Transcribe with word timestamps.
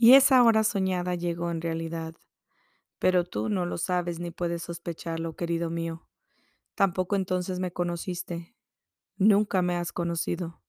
Y 0.00 0.14
esa 0.14 0.44
hora 0.44 0.62
soñada 0.62 1.16
llegó 1.16 1.50
en 1.50 1.60
realidad, 1.60 2.14
pero 3.00 3.24
tú 3.24 3.48
no 3.48 3.66
lo 3.66 3.78
sabes 3.78 4.20
ni 4.20 4.30
puedes 4.30 4.62
sospecharlo, 4.62 5.34
querido 5.34 5.70
mío. 5.70 6.08
Tampoco 6.76 7.16
entonces 7.16 7.58
me 7.58 7.72
conociste. 7.72 8.54
Nunca 9.16 9.60
me 9.60 9.74
has 9.74 9.92
conocido. 9.92 10.62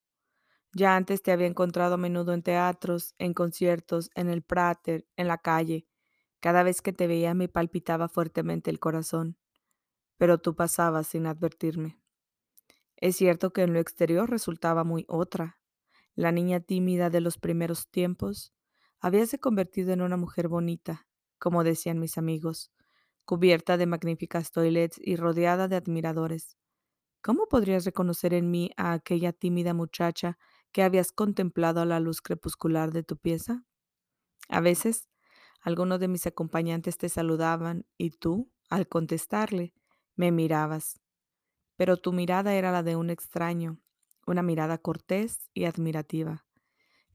Ya 0.73 0.95
antes 0.95 1.21
te 1.21 1.31
había 1.31 1.45
encontrado 1.45 1.93
a 1.93 1.97
menudo 1.97 2.33
en 2.33 2.41
teatros, 2.41 3.13
en 3.19 3.35
conciertos, 3.35 4.09
en 4.15 4.29
el 4.29 4.41
Prater, 4.41 5.07
en 5.15 5.27
la 5.27 5.37
calle. 5.37 5.87
Cada 6.39 6.63
vez 6.63 6.81
que 6.81 6.91
te 6.91 7.05
veía 7.05 7.35
me 7.35 7.49
palpitaba 7.49 8.09
fuertemente 8.09 8.71
el 8.71 8.79
corazón, 8.79 9.37
pero 10.17 10.39
tú 10.39 10.55
pasabas 10.55 11.05
sin 11.05 11.27
advertirme. 11.27 11.99
Es 12.95 13.15
cierto 13.15 13.53
que 13.53 13.61
en 13.61 13.73
lo 13.73 13.79
exterior 13.79 14.27
resultaba 14.27 14.83
muy 14.83 15.05
otra. 15.07 15.59
La 16.15 16.31
niña 16.31 16.61
tímida 16.61 17.11
de 17.11 17.21
los 17.21 17.37
primeros 17.37 17.89
tiempos 17.89 18.53
habíase 18.99 19.39
convertido 19.39 19.93
en 19.93 20.01
una 20.01 20.17
mujer 20.17 20.47
bonita, 20.47 21.07
como 21.39 21.63
decían 21.63 21.99
mis 21.99 22.17
amigos, 22.17 22.71
cubierta 23.25 23.77
de 23.77 23.85
magníficas 23.85 24.51
toilets 24.51 24.99
y 25.01 25.15
rodeada 25.15 25.67
de 25.67 25.77
admiradores. 25.77 26.57
¿Cómo 27.21 27.47
podrías 27.47 27.85
reconocer 27.85 28.33
en 28.33 28.51
mí 28.51 28.71
a 28.77 28.93
aquella 28.93 29.33
tímida 29.33 29.73
muchacha 29.73 30.37
que 30.71 30.83
habías 30.83 31.11
contemplado 31.11 31.81
a 31.81 31.85
la 31.85 31.99
luz 31.99 32.21
crepuscular 32.21 32.91
de 32.91 33.03
tu 33.03 33.17
pieza? 33.17 33.63
A 34.49 34.61
veces, 34.61 35.09
algunos 35.61 35.99
de 35.99 36.07
mis 36.07 36.27
acompañantes 36.27 36.97
te 36.97 37.09
saludaban 37.09 37.85
y 37.97 38.11
tú, 38.11 38.51
al 38.69 38.87
contestarle, 38.87 39.73
me 40.15 40.31
mirabas, 40.31 40.99
pero 41.77 41.97
tu 41.97 42.13
mirada 42.13 42.55
era 42.55 42.71
la 42.71 42.83
de 42.83 42.95
un 42.95 43.09
extraño, 43.09 43.79
una 44.27 44.43
mirada 44.43 44.77
cortés 44.77 45.49
y 45.53 45.65
admirativa, 45.65 46.45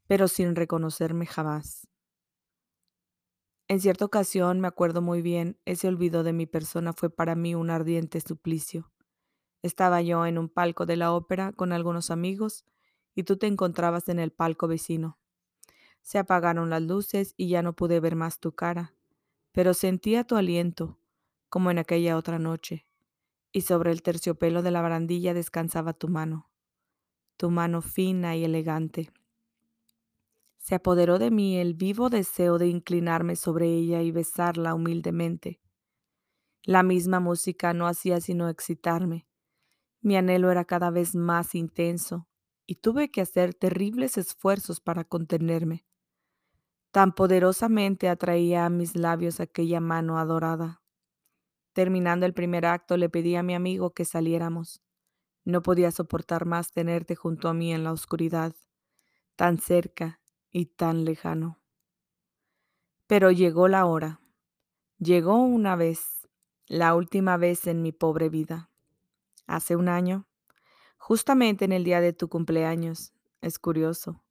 pero 0.07 0.29
sin 0.29 0.55
reconocerme 0.55 1.27
jamás. 1.27 1.89
En 3.67 3.81
cierta 3.81 4.05
ocasión, 4.05 4.61
me 4.61 4.69
acuerdo 4.69 5.01
muy 5.01 5.23
bien, 5.23 5.59
ese 5.65 5.89
olvido 5.89 6.23
de 6.23 6.35
mi 6.35 6.47
persona 6.47 6.93
fue 6.93 7.09
para 7.09 7.35
mí 7.35 7.55
un 7.55 7.71
ardiente 7.71 8.21
suplicio. 8.21 8.93
Estaba 9.63 10.03
yo 10.03 10.27
en 10.27 10.37
un 10.37 10.51
palco 10.51 10.85
de 10.85 10.97
la 10.97 11.13
ópera 11.13 11.53
con 11.53 11.73
algunos 11.73 12.11
amigos 12.11 12.67
y 13.15 13.23
tú 13.23 13.39
te 13.39 13.47
encontrabas 13.47 14.11
en 14.11 14.19
el 14.19 14.31
palco 14.31 14.69
vecino. 14.69 15.19
Se 16.03 16.19
apagaron 16.19 16.69
las 16.69 16.83
luces 16.83 17.33
y 17.39 17.49
ya 17.49 17.63
no 17.63 17.75
pude 17.75 18.01
ver 18.01 18.17
más 18.17 18.39
tu 18.39 18.53
cara, 18.53 18.93
pero 19.53 19.73
sentía 19.73 20.25
tu 20.25 20.37
aliento, 20.37 20.99
como 21.49 21.71
en 21.71 21.79
aquella 21.79 22.19
otra 22.19 22.39
noche, 22.39 22.87
y 23.53 23.63
sobre 23.63 23.93
el 23.93 24.03
terciopelo 24.03 24.63
de 24.63 24.71
la 24.71 24.83
barandilla 24.83 25.33
descansaba 25.33 25.95
tu 25.95 26.09
mano, 26.09 26.51
tu 27.39 27.51
mano 27.51 27.81
fina 27.81 28.37
y 28.37 28.45
elegante. 28.45 29.11
Se 30.65 30.75
apoderó 30.75 31.19
de 31.19 31.31
mí 31.31 31.59
el 31.59 31.75
vivo 31.75 32.09
deseo 32.09 32.57
de 32.57 32.69
inclinarme 32.69 33.37
sobre 33.37 33.67
ella 33.69 34.01
y 34.01 34.11
besarla 34.11 34.75
humildemente. 34.75 35.61
La 36.63 36.83
misma 36.83 37.21
música 37.21 37.75
no 37.75 37.87
hacía 37.87 38.19
sino 38.23 38.49
excitarme. 38.49 39.29
Mi 40.01 40.17
anhelo 40.17 40.51
era 40.51 40.65
cada 40.65 40.89
vez 40.89 41.15
más 41.15 41.55
intenso 41.55 42.29
y 42.65 42.77
tuve 42.77 43.11
que 43.11 43.21
hacer 43.21 43.53
terribles 43.53 44.17
esfuerzos 44.17 44.81
para 44.81 45.05
contenerme. 45.05 45.85
Tan 46.93 47.13
poderosamente 47.13 48.09
atraía 48.09 48.65
a 48.65 48.71
mis 48.71 48.97
labios 48.97 49.41
aquella 49.41 49.81
mano 49.81 50.19
adorada. 50.19 50.81
Terminando 51.75 52.25
el 52.25 52.33
primer 52.33 52.65
acto 52.65 52.97
le 52.97 53.11
pedí 53.11 53.37
a 53.37 53.43
mi 53.43 53.55
amigo 53.55 53.93
que 53.93 54.07
saliéramos. 54.07 54.83
No 55.45 55.61
podía 55.61 55.91
soportar 55.91 56.47
más 56.47 56.73
tenerte 56.73 57.17
junto 57.17 57.51
a 57.51 57.53
mí 57.53 57.75
en 57.75 57.85
la 57.85 57.93
oscuridad, 57.93 58.55
tan 59.37 59.59
cerca 59.59 60.23
y 60.55 60.67
tan 60.67 61.05
lejano. 61.05 61.59
Pero 63.09 63.33
llegó 63.33 63.67
la 63.67 63.87
hora. 63.87 64.21
Llegó 64.99 65.43
una 65.43 65.75
vez, 65.75 66.29
la 66.69 66.95
última 66.95 67.37
vez 67.37 67.67
en 67.67 67.83
mi 67.83 67.91
pobre 67.91 68.29
vida. 68.29 68.71
Hace 69.49 69.75
un 69.75 69.89
año, 69.89 70.29
justamente 70.97 71.65
en 71.65 71.73
el 71.73 71.83
día 71.83 72.01
de 72.01 72.13
tu 72.13 72.29
cumpleaños. 72.29 73.13
Es 73.41 73.59
curioso. 73.59 74.23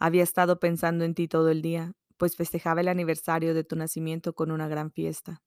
Había 0.00 0.24
estado 0.24 0.58
pensando 0.58 1.04
en 1.04 1.14
ti 1.14 1.28
todo 1.28 1.48
el 1.48 1.62
día, 1.62 1.92
pues 2.16 2.34
festejaba 2.34 2.80
el 2.80 2.88
aniversario 2.88 3.54
de 3.54 3.62
tu 3.62 3.76
nacimiento 3.76 4.34
con 4.34 4.50
una 4.50 4.66
gran 4.66 4.90
fiesta. 4.90 5.42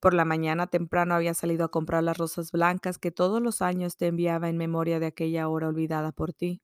Por 0.00 0.14
la 0.14 0.24
mañana 0.24 0.66
temprano 0.66 1.14
había 1.14 1.32
salido 1.32 1.64
a 1.64 1.70
comprar 1.70 2.02
las 2.02 2.18
rosas 2.18 2.50
blancas 2.50 2.98
que 2.98 3.12
todos 3.12 3.40
los 3.40 3.62
años 3.62 3.96
te 3.96 4.08
enviaba 4.08 4.48
en 4.48 4.56
memoria 4.56 4.98
de 4.98 5.06
aquella 5.06 5.48
hora 5.48 5.68
olvidada 5.68 6.10
por 6.10 6.32
ti. 6.32 6.60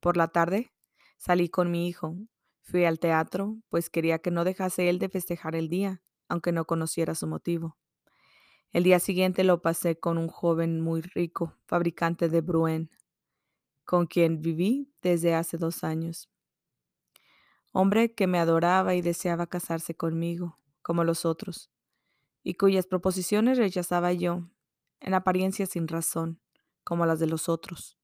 Por 0.00 0.16
la 0.16 0.28
tarde 0.28 0.70
salí 1.18 1.48
con 1.48 1.70
mi 1.70 1.88
hijo. 1.88 2.16
Fui 2.62 2.84
al 2.84 2.98
teatro, 2.98 3.58
pues 3.68 3.90
quería 3.90 4.18
que 4.18 4.30
no 4.30 4.44
dejase 4.44 4.88
él 4.88 4.98
de 4.98 5.08
festejar 5.08 5.54
el 5.54 5.68
día, 5.68 6.02
aunque 6.28 6.52
no 6.52 6.64
conociera 6.64 7.14
su 7.14 7.26
motivo. 7.26 7.76
El 8.72 8.84
día 8.84 8.98
siguiente 9.00 9.44
lo 9.44 9.62
pasé 9.62 9.98
con 9.98 10.18
un 10.18 10.28
joven 10.28 10.80
muy 10.80 11.00
rico, 11.00 11.54
fabricante 11.66 12.28
de 12.28 12.42
Bruen, 12.42 12.90
con 13.84 14.06
quien 14.06 14.42
viví 14.42 14.92
desde 15.00 15.34
hace 15.34 15.56
dos 15.56 15.84
años. 15.84 16.28
Hombre 17.72 18.14
que 18.14 18.26
me 18.26 18.38
adoraba 18.38 18.94
y 18.94 19.00
deseaba 19.00 19.46
casarse 19.46 19.94
conmigo, 19.94 20.58
como 20.82 21.04
los 21.04 21.24
otros, 21.24 21.70
y 22.42 22.54
cuyas 22.54 22.86
proposiciones 22.86 23.56
rechazaba 23.56 24.12
yo, 24.12 24.50
en 25.00 25.14
apariencia 25.14 25.64
sin 25.64 25.88
razón, 25.88 26.40
como 26.84 27.06
las 27.06 27.18
de 27.20 27.26
los 27.26 27.48
otros. 27.48 27.98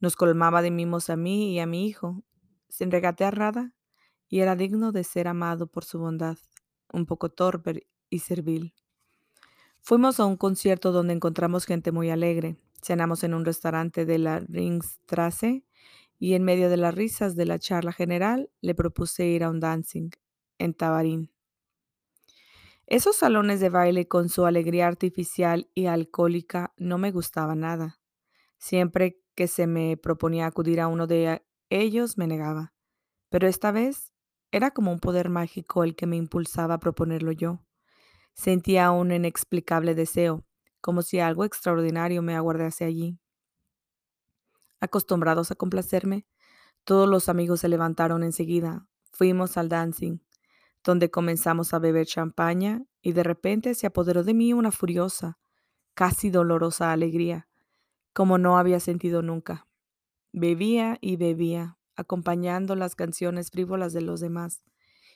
Nos 0.00 0.16
colmaba 0.16 0.62
de 0.62 0.70
mimos 0.70 1.10
a 1.10 1.16
mí 1.16 1.54
y 1.54 1.60
a 1.60 1.66
mi 1.66 1.86
hijo, 1.86 2.22
sin 2.68 2.90
regatear 2.90 3.38
nada, 3.38 3.74
y 4.28 4.40
era 4.40 4.56
digno 4.56 4.92
de 4.92 5.04
ser 5.04 5.28
amado 5.28 5.66
por 5.66 5.84
su 5.84 5.98
bondad, 5.98 6.38
un 6.92 7.06
poco 7.06 7.28
torpe 7.28 7.86
y 8.10 8.20
servil. 8.20 8.74
Fuimos 9.82 10.18
a 10.18 10.24
un 10.26 10.36
concierto 10.36 10.90
donde 10.90 11.14
encontramos 11.14 11.64
gente 11.64 11.92
muy 11.92 12.10
alegre. 12.10 12.56
Cenamos 12.82 13.22
en 13.22 13.34
un 13.34 13.44
restaurante 13.44 14.04
de 14.04 14.18
la 14.18 14.40
Ringstrasse 14.40 15.64
y 16.18 16.34
en 16.34 16.42
medio 16.42 16.68
de 16.70 16.76
las 16.76 16.94
risas 16.94 17.36
de 17.36 17.46
la 17.46 17.58
charla 17.58 17.92
general 17.92 18.50
le 18.60 18.74
propuse 18.74 19.26
ir 19.26 19.44
a 19.44 19.50
un 19.50 19.60
dancing 19.60 20.10
en 20.58 20.74
Tabarín. 20.74 21.30
Esos 22.88 23.16
salones 23.16 23.60
de 23.60 23.68
baile 23.68 24.06
con 24.06 24.28
su 24.28 24.46
alegría 24.46 24.86
artificial 24.86 25.68
y 25.74 25.86
alcohólica 25.86 26.72
no 26.76 26.98
me 26.98 27.10
gustaban 27.10 27.60
nada. 27.60 28.00
Siempre 28.58 29.20
que 29.34 29.48
se 29.48 29.66
me 29.66 29.96
proponía 29.96 30.46
acudir 30.46 30.80
a 30.80 30.88
uno 30.88 31.06
de 31.06 31.42
ellos 31.70 32.18
me 32.18 32.26
negaba, 32.26 32.72
pero 33.28 33.48
esta 33.48 33.72
vez 33.72 34.12
era 34.52 34.70
como 34.70 34.92
un 34.92 35.00
poder 35.00 35.28
mágico 35.28 35.84
el 35.84 35.96
que 35.96 36.06
me 36.06 36.16
impulsaba 36.16 36.74
a 36.74 36.78
proponerlo 36.78 37.32
yo. 37.32 37.60
Sentía 38.34 38.90
un 38.90 39.12
inexplicable 39.12 39.94
deseo, 39.94 40.44
como 40.80 41.02
si 41.02 41.18
algo 41.18 41.44
extraordinario 41.44 42.22
me 42.22 42.36
aguardase 42.36 42.84
allí. 42.84 43.18
Acostumbrados 44.80 45.50
a 45.50 45.54
complacerme, 45.54 46.26
todos 46.84 47.08
los 47.08 47.28
amigos 47.28 47.60
se 47.60 47.68
levantaron 47.68 48.22
enseguida. 48.22 48.86
Fuimos 49.12 49.56
al 49.56 49.68
dancing, 49.68 50.18
donde 50.84 51.10
comenzamos 51.10 51.74
a 51.74 51.78
beber 51.78 52.06
champaña 52.06 52.84
y 53.02 53.12
de 53.12 53.24
repente 53.24 53.74
se 53.74 53.86
apoderó 53.86 54.22
de 54.22 54.34
mí 54.34 54.52
una 54.52 54.70
furiosa, 54.70 55.38
casi 55.94 56.30
dolorosa 56.30 56.92
alegría, 56.92 57.48
como 58.12 58.38
no 58.38 58.58
había 58.58 58.78
sentido 58.78 59.22
nunca. 59.22 59.66
Bebía 60.38 60.98
y 61.00 61.16
bebía, 61.16 61.78
acompañando 61.96 62.76
las 62.76 62.94
canciones 62.94 63.50
frívolas 63.50 63.94
de 63.94 64.02
los 64.02 64.20
demás 64.20 64.62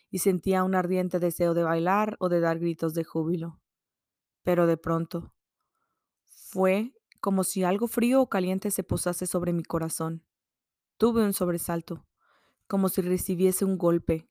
y 0.08 0.20
sentía 0.20 0.64
un 0.64 0.74
ardiente 0.74 1.18
deseo 1.18 1.52
de 1.52 1.62
bailar 1.62 2.16
o 2.20 2.30
de 2.30 2.40
dar 2.40 2.58
gritos 2.58 2.94
de 2.94 3.04
júbilo. 3.04 3.60
Pero 4.44 4.66
de 4.66 4.78
pronto 4.78 5.34
fue 6.24 6.94
como 7.20 7.44
si 7.44 7.64
algo 7.64 7.86
frío 7.86 8.22
o 8.22 8.30
caliente 8.30 8.70
se 8.70 8.82
posase 8.82 9.26
sobre 9.26 9.52
mi 9.52 9.62
corazón. 9.62 10.24
Tuve 10.96 11.22
un 11.22 11.34
sobresalto, 11.34 12.06
como 12.66 12.88
si 12.88 13.02
recibiese 13.02 13.66
un 13.66 13.76
golpe. 13.76 14.26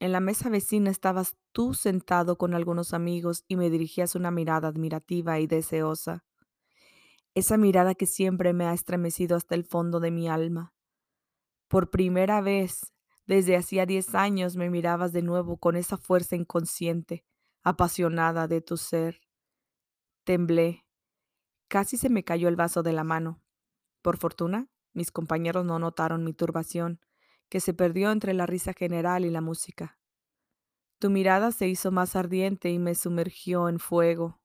En 0.00 0.10
la 0.10 0.18
mesa 0.18 0.48
vecina 0.48 0.90
estabas 0.90 1.36
tú 1.52 1.72
sentado 1.72 2.36
con 2.36 2.54
algunos 2.54 2.94
amigos 2.94 3.44
y 3.46 3.54
me 3.54 3.70
dirigías 3.70 4.16
una 4.16 4.32
mirada 4.32 4.66
admirativa 4.66 5.38
y 5.38 5.46
deseosa. 5.46 6.24
Esa 7.34 7.56
mirada 7.56 7.94
que 7.94 8.06
siempre 8.06 8.52
me 8.52 8.66
ha 8.66 8.74
estremecido 8.74 9.36
hasta 9.36 9.54
el 9.54 9.64
fondo 9.64 10.00
de 10.00 10.10
mi 10.10 10.28
alma. 10.28 10.74
Por 11.68 11.90
primera 11.90 12.42
vez 12.42 12.92
desde 13.26 13.56
hacía 13.56 13.86
diez 13.86 14.14
años 14.14 14.56
me 14.56 14.68
mirabas 14.68 15.12
de 15.12 15.22
nuevo 15.22 15.56
con 15.56 15.76
esa 15.76 15.96
fuerza 15.96 16.36
inconsciente, 16.36 17.24
apasionada 17.62 18.48
de 18.48 18.60
tu 18.60 18.76
ser. 18.76 19.20
Temblé. 20.24 20.84
Casi 21.68 21.96
se 21.96 22.10
me 22.10 22.24
cayó 22.24 22.48
el 22.48 22.56
vaso 22.56 22.82
de 22.82 22.92
la 22.92 23.04
mano. 23.04 23.42
Por 24.02 24.18
fortuna, 24.18 24.68
mis 24.92 25.10
compañeros 25.10 25.64
no 25.64 25.78
notaron 25.78 26.24
mi 26.24 26.34
turbación, 26.34 27.00
que 27.48 27.60
se 27.60 27.72
perdió 27.72 28.10
entre 28.10 28.34
la 28.34 28.44
risa 28.44 28.74
general 28.74 29.24
y 29.24 29.30
la 29.30 29.40
música. 29.40 29.98
Tu 30.98 31.08
mirada 31.08 31.52
se 31.52 31.68
hizo 31.68 31.90
más 31.90 32.14
ardiente 32.14 32.70
y 32.70 32.78
me 32.78 32.94
sumergió 32.94 33.68
en 33.68 33.78
fuego. 33.78 34.41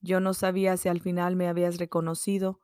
Yo 0.00 0.20
no 0.20 0.34
sabía 0.34 0.76
si 0.76 0.88
al 0.88 1.00
final 1.00 1.36
me 1.36 1.48
habías 1.48 1.78
reconocido 1.78 2.60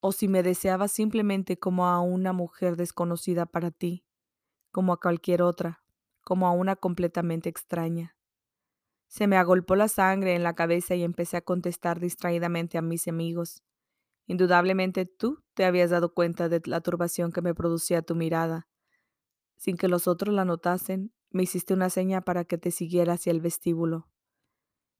o 0.00 0.12
si 0.12 0.28
me 0.28 0.42
deseabas 0.42 0.92
simplemente 0.92 1.58
como 1.58 1.86
a 1.86 2.00
una 2.00 2.32
mujer 2.32 2.76
desconocida 2.76 3.46
para 3.46 3.70
ti 3.70 4.04
como 4.70 4.92
a 4.92 5.00
cualquier 5.00 5.42
otra, 5.42 5.82
como 6.22 6.46
a 6.46 6.52
una 6.52 6.76
completamente 6.76 7.48
extraña. 7.48 8.16
Se 9.08 9.26
me 9.26 9.36
agolpó 9.36 9.74
la 9.74 9.88
sangre 9.88 10.34
en 10.34 10.42
la 10.42 10.54
cabeza 10.54 10.94
y 10.94 11.02
empecé 11.02 11.38
a 11.38 11.42
contestar 11.42 11.98
distraídamente 11.98 12.76
a 12.76 12.82
mis 12.82 13.08
amigos. 13.08 13.62
Indudablemente 14.26 15.06
tú 15.06 15.42
te 15.54 15.64
habías 15.64 15.90
dado 15.90 16.12
cuenta 16.12 16.48
de 16.48 16.60
la 16.66 16.80
turbación 16.80 17.32
que 17.32 17.40
me 17.40 17.54
producía 17.54 18.02
tu 18.02 18.14
mirada. 18.14 18.68
Sin 19.56 19.76
que 19.76 19.88
los 19.88 20.06
otros 20.06 20.34
la 20.34 20.44
notasen, 20.44 21.12
me 21.30 21.42
hiciste 21.42 21.72
una 21.72 21.88
seña 21.88 22.20
para 22.20 22.44
que 22.44 22.58
te 22.58 22.70
siguiera 22.70 23.14
hacia 23.14 23.30
el 23.30 23.40
vestíbulo. 23.40 24.08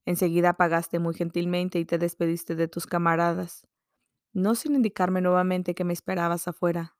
Enseguida 0.08 0.54
pagaste 0.54 0.98
muy 0.98 1.12
gentilmente 1.12 1.78
y 1.78 1.84
te 1.84 1.98
despediste 1.98 2.54
de 2.54 2.66
tus 2.66 2.86
camaradas, 2.86 3.66
no 4.32 4.54
sin 4.54 4.74
indicarme 4.74 5.20
nuevamente 5.20 5.74
que 5.74 5.84
me 5.84 5.92
esperabas 5.92 6.48
afuera. 6.48 6.96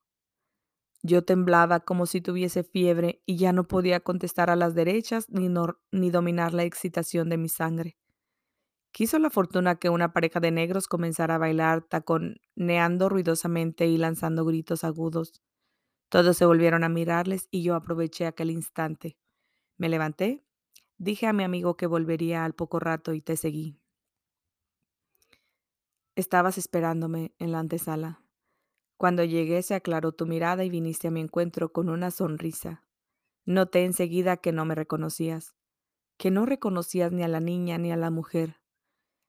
Yo 1.03 1.25
temblaba 1.25 1.81
como 1.81 2.05
si 2.05 2.21
tuviese 2.21 2.65
fiebre 2.65 3.23
y 3.25 3.39
ya 3.39 3.55
no 3.55 3.67
podía 3.67 4.01
contestar 4.01 4.51
a 4.51 4.57
las 4.57 4.75
derechas 4.75 5.25
ni, 5.31 5.49
ni 5.91 6.11
dominar 6.11 6.53
la 6.53 6.65
excitación 6.65 7.31
de 7.31 7.39
mi 7.39 7.49
sangre. 7.49 7.97
Quiso 8.93 9.19
la 9.19 9.31
fortuna 9.31 9.77
que 9.77 9.89
una 9.89 10.13
pareja 10.13 10.39
de 10.39 10.51
negros 10.51 10.87
comenzara 10.87 11.37
a 11.37 11.39
bailar 11.39 11.85
taconeando 11.85 13.09
ruidosamente 13.09 13.87
y 13.87 13.97
lanzando 13.97 14.45
gritos 14.45 14.85
agudos. 14.85 15.41
Todos 16.11 16.37
se 16.37 16.45
volvieron 16.45 16.85
a 16.85 16.91
mirarles 16.91 17.49
y 17.51 17.63
yo 17.63 17.75
aproveché 17.75 18.27
aquel 18.27 18.51
instante. 18.51 19.17
Me 19.79 19.89
levanté 19.89 20.45
Dije 20.99 21.29
a 21.29 21.33
mi 21.33 21.45
amigo 21.45 21.77
que 21.77 21.87
volvería 21.87 22.45
al 22.45 22.55
poco 22.55 22.81
rato 22.81 23.15
y 23.15 23.21
te 23.21 23.37
seguí. 23.37 23.79
Estabas 26.17 26.59
esperándome 26.59 27.33
en 27.39 27.53
la 27.53 27.61
antesala. 27.61 28.21
Cuando 28.97 29.23
llegué 29.23 29.63
se 29.63 29.77
aclaró 29.77 30.11
tu 30.11 30.27
mirada 30.27 30.65
y 30.65 30.71
viniste 30.71 31.07
a 31.07 31.11
mi 31.13 31.21
encuentro 31.21 31.73
con 31.73 31.89
una 31.89 32.11
sonrisa. 32.11 32.85
Noté 33.45 33.85
enseguida 33.85 34.39
que 34.39 34.51
no 34.51 34.65
me 34.65 34.75
reconocías, 34.75 35.55
que 36.17 36.33
no 36.33 36.47
reconocías 36.47 37.13
ni 37.13 37.23
a 37.23 37.29
la 37.29 37.39
niña 37.39 37.79
ni 37.79 37.93
a 37.93 37.97
la 37.97 38.11
mujer. 38.11 38.61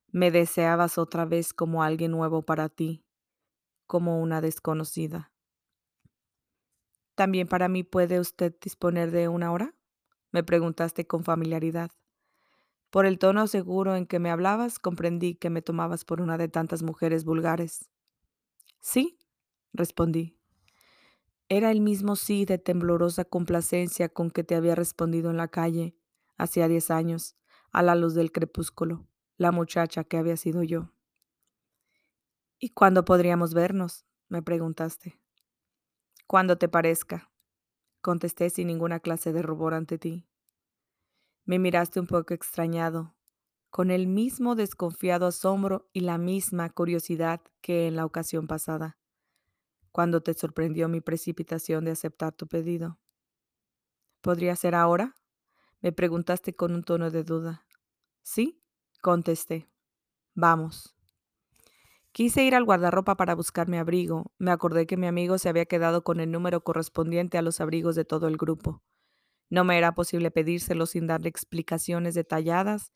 Me 0.07 0.31
deseabas 0.31 0.97
otra 0.97 1.25
vez 1.25 1.53
como 1.53 1.83
alguien 1.83 2.09
nuevo 2.09 2.41
para 2.41 2.69
ti, 2.69 3.05
como 3.85 4.19
una 4.19 4.41
desconocida. 4.41 5.31
¿También 7.13 7.47
para 7.47 7.67
mí 7.67 7.83
puede 7.83 8.19
usted 8.19 8.55
disponer 8.59 9.11
de 9.11 9.27
una 9.27 9.51
hora? 9.51 9.75
Me 10.31 10.43
preguntaste 10.43 11.07
con 11.07 11.23
familiaridad. 11.23 11.91
Por 12.89 13.05
el 13.05 13.19
tono 13.19 13.47
seguro 13.47 13.95
en 13.95 14.05
que 14.05 14.19
me 14.19 14.31
hablabas, 14.31 14.79
comprendí 14.79 15.35
que 15.35 15.49
me 15.49 15.61
tomabas 15.61 16.05
por 16.05 16.21
una 16.21 16.37
de 16.37 16.47
tantas 16.47 16.81
mujeres 16.81 17.23
vulgares. 17.23 17.89
Sí, 18.79 19.19
respondí. 19.73 20.35
Era 21.49 21.71
el 21.71 21.81
mismo 21.81 22.15
sí 22.15 22.45
de 22.45 22.57
temblorosa 22.57 23.25
complacencia 23.25 24.09
con 24.09 24.29
que 24.29 24.43
te 24.43 24.55
había 24.55 24.75
respondido 24.75 25.31
en 25.31 25.37
la 25.37 25.47
calle, 25.47 25.95
hacía 26.37 26.67
diez 26.67 26.91
años, 26.91 27.35
a 27.71 27.83
la 27.83 27.95
luz 27.95 28.13
del 28.13 28.31
crepúsculo, 28.31 29.07
la 29.37 29.51
muchacha 29.51 30.03
que 30.03 30.17
había 30.17 30.37
sido 30.37 30.63
yo. 30.63 30.91
¿Y 32.59 32.69
cuándo 32.69 33.05
podríamos 33.05 33.53
vernos? 33.53 34.05
me 34.27 34.43
preguntaste. 34.43 35.19
Cuando 36.27 36.57
te 36.57 36.69
parezca, 36.69 37.28
contesté 38.01 38.49
sin 38.49 38.67
ninguna 38.67 38.99
clase 38.99 39.33
de 39.33 39.41
rubor 39.41 39.73
ante 39.73 39.97
ti. 39.97 40.25
Me 41.45 41.59
miraste 41.59 41.99
un 41.99 42.07
poco 42.07 42.33
extrañado, 42.33 43.15
con 43.69 43.91
el 43.91 44.07
mismo 44.07 44.55
desconfiado 44.55 45.27
asombro 45.27 45.89
y 45.93 46.01
la 46.01 46.17
misma 46.17 46.69
curiosidad 46.69 47.41
que 47.61 47.87
en 47.87 47.95
la 47.95 48.05
ocasión 48.05 48.47
pasada, 48.47 48.97
cuando 49.91 50.21
te 50.21 50.33
sorprendió 50.33 50.87
mi 50.87 51.01
precipitación 51.01 51.85
de 51.85 51.91
aceptar 51.91 52.33
tu 52.33 52.47
pedido. 52.47 52.99
¿Podría 54.21 54.55
ser 54.55 54.75
ahora? 54.75 55.15
Me 55.81 55.91
preguntaste 55.91 56.55
con 56.55 56.73
un 56.73 56.83
tono 56.83 57.09
de 57.09 57.23
duda. 57.23 57.65
Sí, 58.21 58.61
contesté. 59.01 59.69
Vamos. 60.35 60.98
Quise 62.11 62.43
ir 62.43 62.55
al 62.55 62.65
guardarropa 62.65 63.15
para 63.15 63.35
buscar 63.35 63.67
mi 63.67 63.77
abrigo. 63.77 64.31
Me 64.39 64.51
acordé 64.51 64.87
que 64.87 64.97
mi 64.97 65.07
amigo 65.07 65.37
se 65.37 65.47
había 65.47 65.65
quedado 65.65 66.03
con 66.03 66.19
el 66.19 66.31
número 66.31 66.63
correspondiente 66.63 67.37
a 67.37 67.41
los 67.41 67.61
abrigos 67.61 67.95
de 67.95 68.03
todo 68.03 68.27
el 68.27 68.37
grupo. 68.37 68.81
No 69.49 69.63
me 69.63 69.77
era 69.77 69.93
posible 69.93 70.31
pedírselo 70.31 70.85
sin 70.85 71.07
darle 71.07 71.29
explicaciones 71.29 72.15
detalladas 72.15 72.91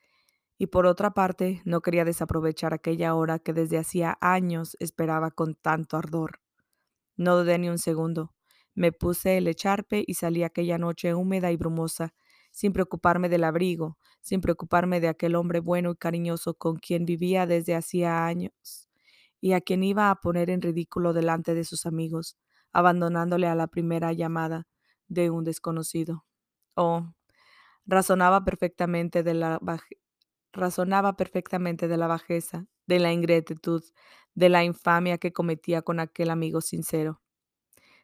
y 0.57 0.68
por 0.68 0.88
otra 0.88 1.12
parte 1.12 1.62
no 1.65 1.81
quería 1.81 2.06
desaprovechar 2.06 2.74
aquella 2.74 3.15
hora 3.15 3.39
que 3.39 3.54
desde 3.54 3.77
hacía 3.77 4.18
años 4.21 4.77
esperaba 4.80 5.31
con 5.31 5.56
tanto 5.56 5.98
ardor. 5.98 6.42
No 7.15 7.38
dudé 7.38 7.60
ni 7.60 7.69
un 7.69 7.80
segundo. 7.80 8.33
Me 8.75 8.92
puse 8.92 9.38
el 9.38 9.48
echarpe 9.48 10.04
y 10.07 10.15
salí 10.15 10.44
aquella 10.44 10.80
noche 10.80 11.13
húmeda 11.13 11.51
y 11.51 11.57
brumosa, 11.57 12.13
sin 12.51 12.74
preocuparme 12.74 13.30
del 13.30 13.44
abrigo, 13.44 13.98
sin 14.21 14.42
preocuparme 14.42 15.00
de 15.00 15.10
aquel 15.10 15.36
hombre 15.36 15.60
bueno 15.60 15.92
y 15.92 15.95
cariñoso 15.95 16.56
con 16.56 16.77
quien 16.77 17.06
vivía 17.06 17.45
desde 17.45 17.75
hacía 17.75 18.25
años 18.25 18.82
y 19.44 19.51
a 19.56 19.60
quien 19.62 19.84
iba 19.84 20.10
a 20.10 20.16
poner 20.22 20.50
en 20.50 20.62
ridículo 20.62 21.12
delante 21.12 21.54
de 21.54 21.66
sus 21.66 21.86
amigos, 21.86 22.38
abandonándole 22.72 23.48
a 23.48 23.56
la 23.56 23.68
primera 23.68 24.13
llamada 24.13 24.68
de 25.10 25.31
un 25.31 25.44
desconocido. 25.44 26.25
Oh, 26.75 27.13
razonaba 27.86 28.45
perfectamente 28.45 29.24
de 29.24 29.34
la 29.36 29.60
razonaba 30.54 31.18
perfectamente 31.18 31.90
de 31.90 31.98
la 31.98 32.07
bajeza, 32.07 32.68
de 32.88 33.00
la 33.00 33.12
ingratitud, 33.13 33.84
de 34.36 34.50
la 34.50 34.63
infamia 34.63 35.18
que 35.18 35.34
cometía 35.34 35.81
con 35.81 36.00
aquel 36.00 36.30
amigo 36.30 36.62
sincero. 36.62 37.22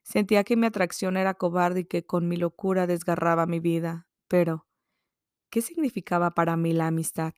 Sentía 0.04 0.44
que 0.44 0.58
mi 0.58 0.68
atracción 0.68 1.18
era 1.18 1.36
cobarde 1.36 1.82
y 1.82 1.86
que 1.86 2.06
con 2.06 2.28
mi 2.28 2.38
locura 2.38 2.88
desgarraba 2.88 3.46
mi 3.48 3.60
vida, 3.62 4.08
pero 4.28 4.68
¿qué 5.52 5.62
significaba 5.62 6.32
para 6.32 6.58
mí 6.58 6.74
la 6.74 6.88
amistad? 6.88 7.34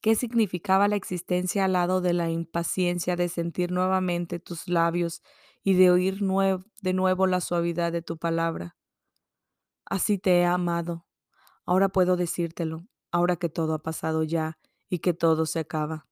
Qué 0.00 0.14
significaba 0.14 0.88
la 0.88 0.96
existencia 0.96 1.64
al 1.64 1.72
lado 1.72 2.00
de 2.00 2.12
la 2.12 2.30
impaciencia 2.30 3.16
de 3.16 3.28
sentir 3.28 3.70
nuevamente 3.70 4.38
tus 4.38 4.68
labios 4.68 5.22
y 5.62 5.74
de 5.74 5.90
oír 5.90 6.20
de 6.80 6.92
nuevo 6.92 7.26
la 7.26 7.40
suavidad 7.40 7.92
de 7.92 8.02
tu 8.02 8.16
palabra. 8.16 8.76
Así 9.84 10.18
te 10.18 10.38
he 10.40 10.44
amado. 10.44 11.06
Ahora 11.66 11.88
puedo 11.88 12.16
decírtelo, 12.16 12.86
ahora 13.10 13.36
que 13.36 13.48
todo 13.48 13.74
ha 13.74 13.82
pasado 13.82 14.22
ya 14.22 14.58
y 14.88 15.00
que 15.00 15.14
todo 15.14 15.46
se 15.46 15.58
acaba. 15.60 16.08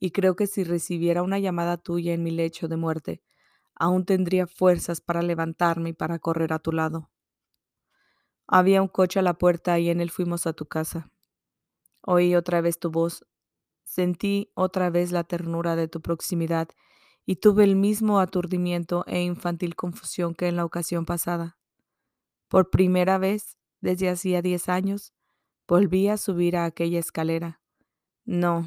Y 0.00 0.12
creo 0.12 0.36
que 0.36 0.46
si 0.46 0.64
recibiera 0.64 1.22
una 1.22 1.38
llamada 1.38 1.76
tuya 1.76 2.14
en 2.14 2.22
mi 2.22 2.30
lecho 2.30 2.68
de 2.68 2.76
muerte, 2.76 3.22
aún 3.74 4.04
tendría 4.04 4.46
fuerzas 4.46 5.00
para 5.00 5.22
levantarme 5.22 5.90
y 5.90 5.92
para 5.92 6.18
correr 6.18 6.52
a 6.52 6.58
tu 6.58 6.72
lado. 6.72 7.10
Había 8.46 8.80
un 8.80 8.88
coche 8.88 9.18
a 9.18 9.22
la 9.22 9.34
puerta 9.34 9.78
y 9.78 9.90
en 9.90 10.00
él 10.00 10.10
fuimos 10.10 10.46
a 10.46 10.52
tu 10.52 10.66
casa. 10.66 11.10
Oí 12.10 12.34
otra 12.34 12.62
vez 12.62 12.78
tu 12.78 12.90
voz, 12.90 13.26
sentí 13.84 14.50
otra 14.54 14.88
vez 14.88 15.12
la 15.12 15.24
ternura 15.24 15.76
de 15.76 15.88
tu 15.88 16.00
proximidad 16.00 16.70
y 17.26 17.36
tuve 17.36 17.64
el 17.64 17.76
mismo 17.76 18.18
aturdimiento 18.18 19.04
e 19.06 19.20
infantil 19.20 19.76
confusión 19.76 20.34
que 20.34 20.48
en 20.48 20.56
la 20.56 20.64
ocasión 20.64 21.04
pasada. 21.04 21.58
Por 22.48 22.70
primera 22.70 23.18
vez, 23.18 23.58
desde 23.82 24.08
hacía 24.08 24.40
diez 24.40 24.70
años, 24.70 25.12
volví 25.66 26.08
a 26.08 26.16
subir 26.16 26.56
a 26.56 26.64
aquella 26.64 26.98
escalera. 26.98 27.60
No, 28.24 28.66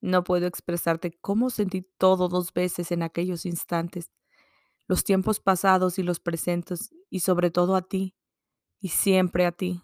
no 0.00 0.22
puedo 0.22 0.46
expresarte 0.46 1.10
cómo 1.20 1.50
sentí 1.50 1.82
todo 1.98 2.28
dos 2.28 2.52
veces 2.52 2.92
en 2.92 3.02
aquellos 3.02 3.44
instantes, 3.44 4.12
los 4.86 5.02
tiempos 5.02 5.40
pasados 5.40 5.98
y 5.98 6.04
los 6.04 6.20
presentes, 6.20 6.94
y 7.10 7.18
sobre 7.18 7.50
todo 7.50 7.74
a 7.74 7.82
ti, 7.82 8.14
y 8.78 8.90
siempre 8.90 9.46
a 9.46 9.50
ti. 9.50 9.82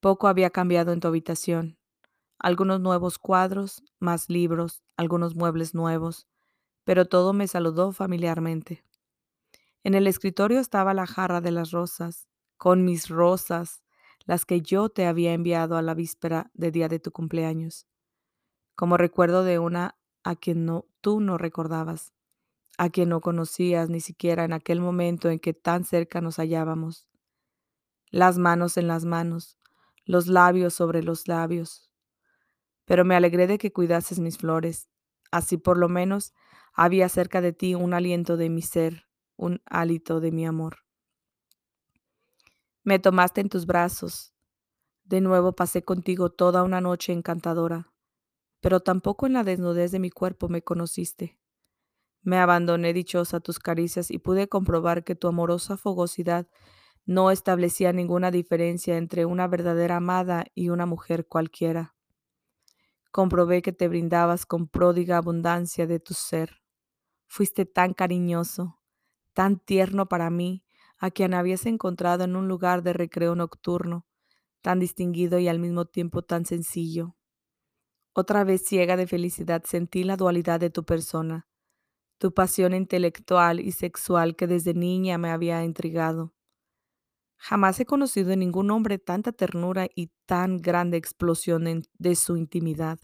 Poco 0.00 0.28
había 0.28 0.50
cambiado 0.50 0.92
en 0.92 1.00
tu 1.00 1.08
habitación. 1.08 1.78
Algunos 2.38 2.80
nuevos 2.80 3.18
cuadros, 3.18 3.82
más 3.98 4.28
libros, 4.28 4.82
algunos 4.96 5.34
muebles 5.34 5.74
nuevos, 5.74 6.26
pero 6.84 7.06
todo 7.06 7.32
me 7.32 7.48
saludó 7.48 7.92
familiarmente. 7.92 8.84
En 9.82 9.94
el 9.94 10.06
escritorio 10.06 10.60
estaba 10.60 10.94
la 10.94 11.06
jarra 11.06 11.40
de 11.40 11.50
las 11.50 11.70
rosas, 11.70 12.28
con 12.56 12.84
mis 12.84 13.08
rosas, 13.08 13.82
las 14.24 14.44
que 14.44 14.60
yo 14.60 14.88
te 14.88 15.06
había 15.06 15.32
enviado 15.32 15.76
a 15.76 15.82
la 15.82 15.94
víspera 15.94 16.50
de 16.54 16.70
día 16.70 16.88
de 16.88 16.98
tu 16.98 17.12
cumpleaños, 17.12 17.86
como 18.74 18.96
recuerdo 18.96 19.44
de 19.44 19.58
una 19.58 19.96
a 20.24 20.36
quien 20.36 20.66
no, 20.66 20.86
tú 21.00 21.20
no 21.20 21.38
recordabas, 21.38 22.12
a 22.78 22.90
quien 22.90 23.08
no 23.08 23.20
conocías 23.20 23.88
ni 23.88 24.00
siquiera 24.00 24.44
en 24.44 24.52
aquel 24.52 24.80
momento 24.80 25.30
en 25.30 25.38
que 25.38 25.54
tan 25.54 25.84
cerca 25.84 26.20
nos 26.20 26.38
hallábamos. 26.38 27.06
Las 28.10 28.38
manos 28.38 28.76
en 28.76 28.88
las 28.88 29.04
manos, 29.04 29.58
los 30.06 30.28
labios 30.28 30.72
sobre 30.72 31.02
los 31.02 31.28
labios. 31.28 31.90
Pero 32.86 33.04
me 33.04 33.16
alegré 33.16 33.46
de 33.46 33.58
que 33.58 33.72
cuidases 33.72 34.20
mis 34.20 34.38
flores. 34.38 34.88
Así 35.30 35.58
por 35.58 35.76
lo 35.76 35.88
menos 35.88 36.32
había 36.72 37.08
cerca 37.08 37.40
de 37.40 37.52
ti 37.52 37.74
un 37.74 37.92
aliento 37.92 38.36
de 38.36 38.48
mi 38.48 38.62
ser, 38.62 39.08
un 39.36 39.60
hálito 39.66 40.20
de 40.20 40.30
mi 40.30 40.46
amor. 40.46 40.78
Me 42.84 43.00
tomaste 43.00 43.40
en 43.40 43.48
tus 43.48 43.66
brazos. 43.66 44.32
De 45.04 45.20
nuevo 45.20 45.52
pasé 45.52 45.82
contigo 45.82 46.30
toda 46.30 46.62
una 46.62 46.80
noche 46.80 47.12
encantadora, 47.12 47.92
pero 48.60 48.80
tampoco 48.80 49.26
en 49.26 49.32
la 49.32 49.44
desnudez 49.44 49.90
de 49.90 49.98
mi 49.98 50.10
cuerpo 50.10 50.48
me 50.48 50.62
conociste. 50.62 51.38
Me 52.22 52.38
abandoné 52.38 52.92
dichosa 52.92 53.38
a 53.38 53.40
tus 53.40 53.58
caricias 53.58 54.10
y 54.10 54.18
pude 54.18 54.48
comprobar 54.48 55.04
que 55.04 55.14
tu 55.14 55.28
amorosa 55.28 55.76
fogosidad 55.76 56.48
No 57.06 57.30
establecía 57.30 57.92
ninguna 57.92 58.32
diferencia 58.32 58.96
entre 58.96 59.26
una 59.26 59.46
verdadera 59.46 59.96
amada 59.96 60.44
y 60.56 60.70
una 60.70 60.86
mujer 60.86 61.26
cualquiera. 61.28 61.94
Comprobé 63.12 63.62
que 63.62 63.72
te 63.72 63.88
brindabas 63.88 64.44
con 64.44 64.68
pródiga 64.68 65.16
abundancia 65.16 65.86
de 65.86 66.00
tu 66.00 66.14
ser. 66.14 66.62
Fuiste 67.28 67.64
tan 67.64 67.94
cariñoso, 67.94 68.80
tan 69.34 69.58
tierno 69.58 70.06
para 70.08 70.30
mí, 70.30 70.64
a 70.98 71.10
quien 71.10 71.34
habías 71.34 71.66
encontrado 71.66 72.24
en 72.24 72.36
un 72.36 72.48
lugar 72.48 72.82
de 72.82 72.92
recreo 72.92 73.34
nocturno, 73.36 74.06
tan 74.60 74.80
distinguido 74.80 75.38
y 75.38 75.48
al 75.48 75.60
mismo 75.60 75.86
tiempo 75.86 76.22
tan 76.22 76.44
sencillo. 76.44 77.16
Otra 78.14 78.44
vez 78.44 78.64
ciega 78.66 78.96
de 78.96 79.06
felicidad 79.06 79.62
sentí 79.64 80.02
la 80.02 80.16
dualidad 80.16 80.58
de 80.58 80.70
tu 80.70 80.84
persona, 80.84 81.46
tu 82.18 82.34
pasión 82.34 82.74
intelectual 82.74 83.60
y 83.60 83.72
sexual 83.72 84.36
que 84.36 84.46
desde 84.46 84.74
niña 84.74 85.18
me 85.18 85.30
había 85.30 85.64
intrigado. 85.64 86.35
Jamás 87.38 87.78
he 87.80 87.86
conocido 87.86 88.32
en 88.32 88.40
ningún 88.40 88.70
hombre 88.70 88.98
tanta 88.98 89.32
ternura 89.32 89.88
y 89.94 90.10
tan 90.26 90.58
grande 90.58 90.96
explosión 90.96 91.82
de 91.98 92.16
su 92.16 92.36
intimidad, 92.36 92.98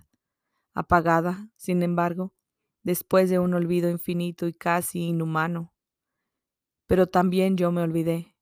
apagada, 0.75 1.51
sin 1.57 1.83
embargo, 1.83 2.35
después 2.83 3.31
de 3.31 3.39
un 3.39 3.55
olvido 3.55 3.91
infinito 3.91 4.47
y 4.49 4.55
casi 4.55 5.01
inhumano. 5.01 5.73
Pero 6.87 7.07
también 7.07 7.57
yo 7.57 7.73
me 7.73 7.83
olvidé. 7.83 8.37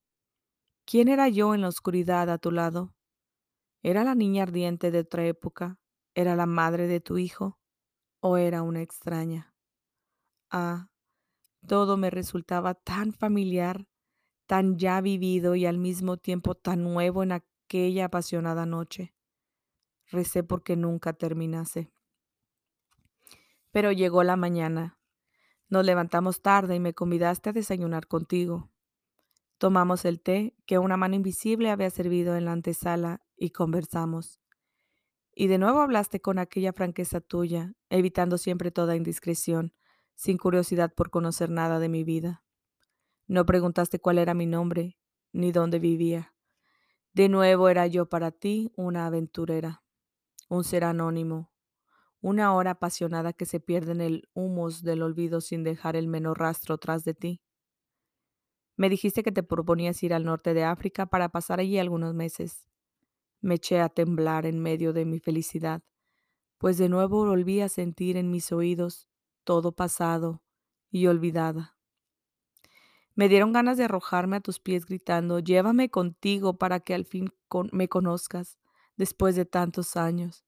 ¿Quién 0.87 1.09
era 1.09 1.29
yo 1.29 1.55
en 1.55 1.63
la 1.63 1.69
oscuridad 1.69 2.31
a 2.31 2.39
tu 2.39 2.51
lado? 2.51 2.95
¿Era 3.83 4.05
la 4.05 4.15
niña 4.15 4.45
ardiente 4.45 4.91
de 4.91 5.01
otra 5.01 5.27
época? 5.27 5.79
¿Era 6.15 6.37
la 6.37 6.47
madre 6.47 6.87
de 6.87 7.01
tu 7.01 7.19
hijo? 7.19 7.59
¿O 8.21 8.37
era 8.37 8.63
una 8.63 8.83
extraña? 8.83 9.55
Ah, 10.51 10.89
todo 11.67 11.97
me 11.97 12.11
resultaba 12.11 12.75
tan 12.75 13.13
familiar, 13.13 13.87
tan 14.51 14.79
ya 14.79 15.01
vivido 15.01 15.55
y 15.55 15.65
al 15.65 15.79
mismo 15.79 16.17
tiempo 16.17 16.57
tan 16.57 16.83
nuevo 16.83 17.23
en 17.23 17.31
aquella 17.31 18.07
apasionada 18.07 18.67
noche. 18.67 19.15
Recé 20.09 20.43
porque 20.43 20.75
nunca 20.75 21.13
terminase. 21.13 21.93
Pero 23.71 23.93
llegó 23.93 24.25
la 24.25 24.35
mañana. 24.35 24.99
Nos 25.69 25.85
levantamos 25.85 26.43
tarde 26.43 26.75
y 26.75 26.81
me 26.81 26.95
convidaste 26.95 27.51
a 27.51 27.53
desayunar 27.53 28.09
contigo. 28.09 28.73
Tomamos 29.57 30.05
el 30.05 30.21
té 30.21 30.57
que 30.67 30.81
una 30.81 30.97
mano 30.97 31.15
invisible 31.15 31.71
había 31.71 31.91
servido 31.91 32.35
en 32.35 32.47
la 32.47 32.51
antesala 32.51 33.23
y 33.37 33.51
conversamos. 33.51 34.41
Y 35.33 35.47
de 35.47 35.59
nuevo 35.59 35.79
hablaste 35.79 36.21
con 36.21 36.41
aquella 36.41 36.73
franqueza 36.73 37.21
tuya, 37.21 37.75
evitando 37.89 38.37
siempre 38.37 38.73
toda 38.73 38.97
indiscreción, 38.97 39.75
sin 40.17 40.39
curiosidad 40.39 40.93
por 40.93 41.11
conocer 41.11 41.51
nada 41.51 41.79
de 41.79 41.89
mi 41.89 42.03
vida. 42.03 42.43
No 43.31 43.47
preguntaste 43.47 44.01
cuál 44.01 44.19
era 44.19 44.35
mi 44.35 44.47
nombre, 44.47 44.99
ni 45.33 45.53
dónde 45.53 45.79
vivía. 45.79 46.35
De 47.13 47.29
nuevo 47.29 47.69
era 47.69 47.87
yo 47.87 48.07
para 48.07 48.33
ti 48.33 48.73
una 48.75 49.07
aventurera, 49.07 49.85
un 50.49 50.65
ser 50.65 50.83
anónimo, 50.83 51.53
una 52.21 52.53
hora 52.53 52.73
apasionada 52.73 53.33
que 53.33 53.47
se 53.47 53.61
pierde 53.61 53.93
en 53.93 54.01
el 54.01 54.29
humus 54.35 54.83
del 54.83 55.03
olvido 55.03 55.41
sin 55.41 55.63
dejar 55.63 55.95
el 55.95 56.09
menor 56.09 56.41
rastro 56.41 56.79
tras 56.79 57.05
de 57.05 57.15
ti. 57.15 57.41
Me 58.75 58.89
dijiste 58.89 59.23
que 59.23 59.31
te 59.31 59.45
proponías 59.45 60.03
ir 60.03 60.13
al 60.13 60.25
norte 60.25 60.53
de 60.53 60.65
África 60.65 61.07
para 61.07 61.29
pasar 61.29 61.61
allí 61.61 61.79
algunos 61.79 62.15
meses. 62.15 62.67
Me 63.41 63.55
eché 63.55 63.79
a 63.79 63.91
temblar 63.91 64.45
en 64.45 64.59
medio 64.59 64.93
de 64.93 65.05
mi 65.05 65.21
felicidad, 65.21 65.85
pues 66.59 66.79
de 66.79 66.89
nuevo 66.89 67.25
volví 67.25 67.61
a 67.61 67.69
sentir 67.69 68.17
en 68.17 68.33
mis 68.33 68.51
oídos 68.51 69.09
todo 69.45 69.71
pasado 69.71 70.43
y 70.91 71.07
olvidada. 71.07 71.80
Me 73.21 73.29
dieron 73.29 73.53
ganas 73.53 73.77
de 73.77 73.85
arrojarme 73.85 74.37
a 74.37 74.41
tus 74.41 74.61
pies 74.61 74.87
gritando, 74.87 75.41
llévame 75.41 75.91
contigo 75.91 76.57
para 76.57 76.81
que 76.81 76.95
al 76.95 77.05
fin 77.05 77.31
me 77.71 77.87
conozcas 77.87 78.59
después 78.97 79.37
de 79.37 79.45
tantos 79.45 79.97
años 79.97 80.45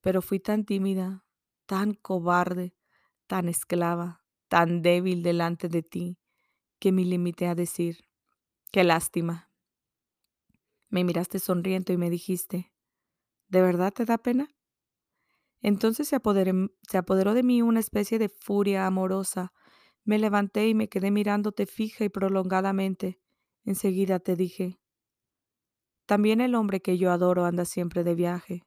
pero 0.00 0.22
fui 0.22 0.40
tan 0.40 0.64
tímida, 0.64 1.24
tan 1.66 1.94
cobarde, 1.94 2.74
tan 3.26 3.48
esclava, 3.48 4.24
tan 4.48 4.82
débil 4.82 5.22
delante 5.22 5.68
de 5.68 5.82
ti, 5.82 6.18
que 6.78 6.92
me 6.92 7.04
limité 7.04 7.46
a 7.46 7.54
decir, 7.54 8.08
qué 8.72 8.84
lástima. 8.84 9.50
Me 10.88 11.04
miraste 11.04 11.38
sonriendo 11.38 11.92
y 11.92 11.96
me 11.96 12.10
dijiste, 12.10 12.72
¿de 13.48 13.62
verdad 13.62 13.92
te 13.92 14.04
da 14.04 14.18
pena? 14.18 14.48
Entonces 15.60 16.08
se, 16.08 16.16
se 16.88 16.98
apoderó 16.98 17.34
de 17.34 17.42
mí 17.42 17.62
una 17.62 17.80
especie 17.80 18.18
de 18.18 18.30
furia 18.30 18.86
amorosa. 18.86 19.52
Me 20.04 20.18
levanté 20.18 20.68
y 20.68 20.74
me 20.74 20.88
quedé 20.88 21.10
mirándote 21.10 21.66
fija 21.66 22.04
y 22.04 22.08
prolongadamente. 22.08 23.20
Enseguida 23.64 24.18
te 24.18 24.36
dije, 24.36 24.80
también 26.06 26.40
el 26.40 26.56
hombre 26.56 26.82
que 26.82 26.98
yo 26.98 27.12
adoro 27.12 27.44
anda 27.44 27.64
siempre 27.64 28.02
de 28.02 28.16
viaje. 28.16 28.66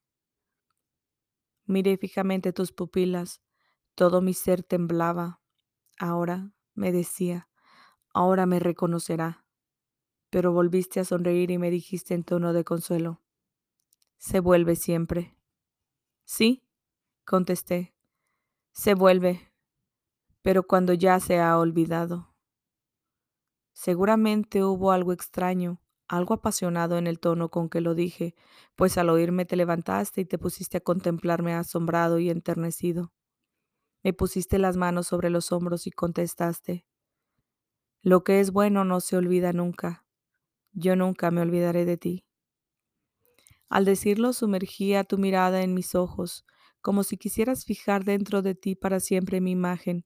Miré 1.65 1.97
fijamente 1.97 2.53
tus 2.53 2.71
pupilas. 2.71 3.41
Todo 3.95 4.21
mi 4.21 4.33
ser 4.33 4.63
temblaba. 4.63 5.41
Ahora, 5.99 6.53
me 6.73 6.91
decía, 6.91 7.49
ahora 8.13 8.45
me 8.45 8.59
reconocerá. 8.59 9.45
Pero 10.29 10.53
volviste 10.53 10.99
a 10.99 11.05
sonreír 11.05 11.51
y 11.51 11.57
me 11.57 11.69
dijiste 11.69 12.13
en 12.13 12.23
tono 12.23 12.53
de 12.53 12.63
consuelo, 12.63 13.21
se 14.17 14.39
vuelve 14.39 14.75
siempre. 14.75 15.35
Sí, 16.25 16.63
contesté, 17.25 17.93
se 18.71 18.95
vuelve, 18.95 19.52
pero 20.43 20.63
cuando 20.63 20.93
ya 20.93 21.19
se 21.19 21.39
ha 21.39 21.57
olvidado. 21.57 22.35
Seguramente 23.73 24.63
hubo 24.63 24.91
algo 24.91 25.13
extraño, 25.13 25.81
algo 26.07 26.35
apasionado 26.35 26.97
en 26.97 27.07
el 27.07 27.19
tono 27.19 27.49
con 27.49 27.69
que 27.69 27.81
lo 27.81 27.95
dije, 27.95 28.35
pues 28.75 28.97
al 28.99 29.09
oírme 29.09 29.45
te 29.45 29.55
levantaste 29.55 30.21
y 30.21 30.25
te 30.25 30.37
pusiste 30.37 30.77
a 30.77 30.81
contemplarme 30.81 31.55
asombrado 31.55 32.19
y 32.19 32.29
enternecido. 32.29 33.11
Me 34.03 34.13
pusiste 34.13 34.59
las 34.59 34.77
manos 34.77 35.07
sobre 35.07 35.29
los 35.31 35.51
hombros 35.51 35.87
y 35.87 35.91
contestaste, 35.91 36.85
Lo 38.01 38.25
que 38.25 38.41
es 38.41 38.51
bueno 38.51 38.83
no 38.83 38.99
se 38.99 39.15
olvida 39.15 39.53
nunca. 39.53 40.05
Yo 40.73 40.97
nunca 40.97 41.31
me 41.31 41.39
olvidaré 41.39 41.85
de 41.85 41.97
ti. 41.97 42.25
Al 43.69 43.85
decirlo 43.85 44.33
sumergía 44.33 45.03
tu 45.05 45.17
mirada 45.17 45.63
en 45.63 45.73
mis 45.73 45.95
ojos, 45.95 46.45
como 46.81 47.03
si 47.03 47.17
quisieras 47.17 47.65
fijar 47.65 48.03
dentro 48.03 48.41
de 48.41 48.55
ti 48.55 48.75
para 48.75 48.99
siempre 48.99 49.41
mi 49.41 49.51
imagen, 49.51 50.05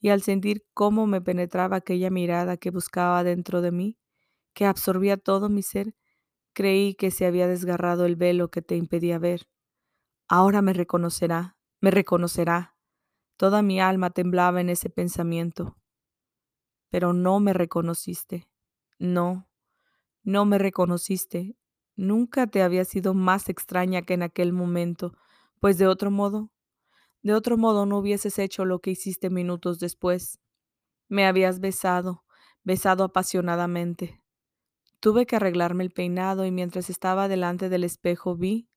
y 0.00 0.10
al 0.10 0.22
sentir 0.22 0.64
cómo 0.74 1.06
me 1.06 1.20
penetraba 1.20 1.76
aquella 1.76 2.10
mirada 2.10 2.56
que 2.56 2.70
buscaba 2.70 3.24
dentro 3.24 3.60
de 3.60 3.72
mí, 3.72 3.98
que 4.54 4.66
absorbía 4.66 5.16
todo 5.16 5.48
mi 5.48 5.62
ser, 5.62 5.94
creí 6.52 6.94
que 6.94 7.10
se 7.10 7.26
había 7.26 7.48
desgarrado 7.48 8.06
el 8.06 8.16
velo 8.16 8.50
que 8.50 8.62
te 8.62 8.76
impedía 8.76 9.18
ver. 9.18 9.48
Ahora 10.28 10.62
me 10.62 10.72
reconocerá, 10.72 11.56
me 11.80 11.90
reconocerá. 11.90 12.76
Toda 13.36 13.62
mi 13.62 13.80
alma 13.80 14.10
temblaba 14.10 14.60
en 14.60 14.70
ese 14.70 14.90
pensamiento. 14.90 15.76
Pero 16.90 17.12
no 17.12 17.40
me 17.40 17.52
reconociste. 17.52 18.48
No, 18.98 19.48
no 20.24 20.44
me 20.44 20.58
reconociste. 20.58 21.56
Nunca 21.96 22.46
te 22.46 22.62
había 22.62 22.84
sido 22.84 23.14
más 23.14 23.48
extraña 23.48 24.02
que 24.02 24.14
en 24.14 24.22
aquel 24.22 24.52
momento, 24.52 25.14
pues 25.60 25.78
de 25.78 25.86
otro 25.86 26.10
modo, 26.10 26.50
de 27.22 27.34
otro 27.34 27.56
modo 27.56 27.86
no 27.86 27.98
hubieses 27.98 28.38
hecho 28.38 28.64
lo 28.64 28.80
que 28.80 28.92
hiciste 28.92 29.30
minutos 29.30 29.78
después. 29.78 30.38
Me 31.08 31.26
habías 31.26 31.60
besado, 31.60 32.24
besado 32.64 33.04
apasionadamente. 33.04 34.22
Tuve 35.00 35.26
que 35.26 35.36
arreglarme 35.36 35.84
el 35.84 35.90
peinado 35.90 36.44
y 36.46 36.50
mientras 36.50 36.90
estaba 36.90 37.28
delante 37.28 37.68
del 37.68 37.84
espejo 37.84 38.36
vi, 38.36 38.68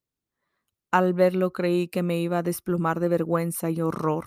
al 0.91 1.13
verlo 1.13 1.51
creí 1.53 1.87
que 1.87 2.03
me 2.03 2.19
iba 2.19 2.39
a 2.39 2.43
desplumar 2.43 2.99
de 2.99 3.09
vergüenza 3.09 3.69
y 3.69 3.81
horror. 3.81 4.25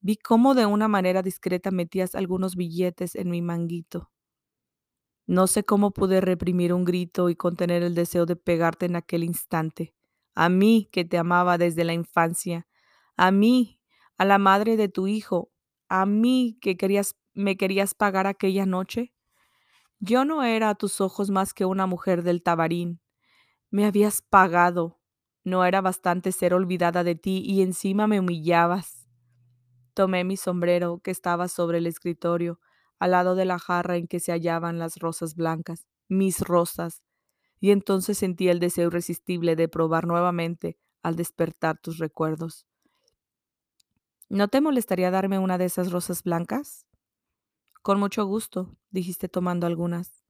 Vi 0.00 0.16
cómo 0.16 0.54
de 0.54 0.66
una 0.66 0.88
manera 0.88 1.22
discreta 1.22 1.70
metías 1.70 2.14
algunos 2.14 2.56
billetes 2.56 3.14
en 3.14 3.30
mi 3.30 3.42
manguito. 3.42 4.10
No 5.26 5.48
sé 5.48 5.64
cómo 5.64 5.90
pude 5.90 6.20
reprimir 6.20 6.72
un 6.72 6.84
grito 6.84 7.28
y 7.28 7.36
contener 7.36 7.82
el 7.82 7.94
deseo 7.94 8.26
de 8.26 8.36
pegarte 8.36 8.86
en 8.86 8.96
aquel 8.96 9.24
instante. 9.24 9.92
A 10.34 10.48
mí 10.48 10.88
que 10.92 11.04
te 11.04 11.18
amaba 11.18 11.58
desde 11.58 11.84
la 11.84 11.92
infancia, 11.92 12.66
a 13.16 13.30
mí, 13.30 13.80
a 14.18 14.24
la 14.24 14.38
madre 14.38 14.76
de 14.76 14.88
tu 14.88 15.06
hijo, 15.06 15.50
a 15.88 16.06
mí 16.06 16.58
que 16.60 16.76
querías, 16.76 17.16
me 17.34 17.56
querías 17.56 17.94
pagar 17.94 18.26
aquella 18.26 18.66
noche. 18.66 19.12
Yo 20.00 20.24
no 20.24 20.42
era 20.42 20.70
a 20.70 20.74
tus 20.74 21.00
ojos 21.00 21.30
más 21.30 21.54
que 21.54 21.64
una 21.64 21.86
mujer 21.86 22.22
del 22.22 22.42
tabarín. 22.42 23.00
Me 23.70 23.86
habías 23.86 24.22
pagado. 24.22 25.00
No 25.44 25.64
era 25.64 25.80
bastante 25.80 26.32
ser 26.32 26.54
olvidada 26.54 27.04
de 27.04 27.14
ti 27.14 27.42
y 27.44 27.62
encima 27.62 28.06
me 28.06 28.20
humillabas. 28.20 29.08
Tomé 29.94 30.24
mi 30.24 30.36
sombrero 30.36 31.00
que 31.02 31.10
estaba 31.10 31.48
sobre 31.48 31.78
el 31.78 31.86
escritorio, 31.86 32.60
al 32.98 33.12
lado 33.12 33.34
de 33.34 33.44
la 33.44 33.58
jarra 33.58 33.96
en 33.96 34.08
que 34.08 34.20
se 34.20 34.32
hallaban 34.32 34.78
las 34.78 34.96
rosas 34.98 35.34
blancas, 35.34 35.86
mis 36.08 36.40
rosas, 36.40 37.02
y 37.60 37.70
entonces 37.70 38.18
sentí 38.18 38.48
el 38.48 38.60
deseo 38.60 38.88
irresistible 38.88 39.56
de 39.56 39.68
probar 39.68 40.06
nuevamente 40.06 40.76
al 41.02 41.16
despertar 41.16 41.78
tus 41.78 41.98
recuerdos. 41.98 42.66
¿No 44.28 44.48
te 44.48 44.60
molestaría 44.60 45.12
darme 45.12 45.38
una 45.38 45.56
de 45.56 45.66
esas 45.66 45.92
rosas 45.92 46.24
blancas? 46.24 46.84
Con 47.82 48.00
mucho 48.00 48.26
gusto, 48.26 48.76
dijiste 48.90 49.28
tomando 49.28 49.68
algunas. 49.68 50.24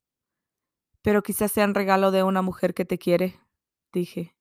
Pero 1.00 1.22
quizás 1.22 1.50
sea 1.52 1.64
un 1.64 1.74
regalo 1.74 2.10
de 2.10 2.22
una 2.22 2.42
mujer 2.42 2.74
que 2.74 2.84
te 2.84 2.98
quiere, 2.98 3.40
dije. 3.92 4.36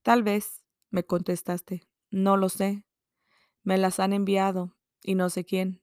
Tal 0.00 0.22
vez, 0.22 0.64
me 0.88 1.04
contestaste. 1.04 1.86
No 2.10 2.38
lo 2.38 2.48
sé. 2.48 2.86
Me 3.62 3.76
las 3.76 4.00
han 4.00 4.14
enviado, 4.14 4.74
y 5.02 5.16
no 5.16 5.28
sé 5.28 5.44
quién. 5.44 5.82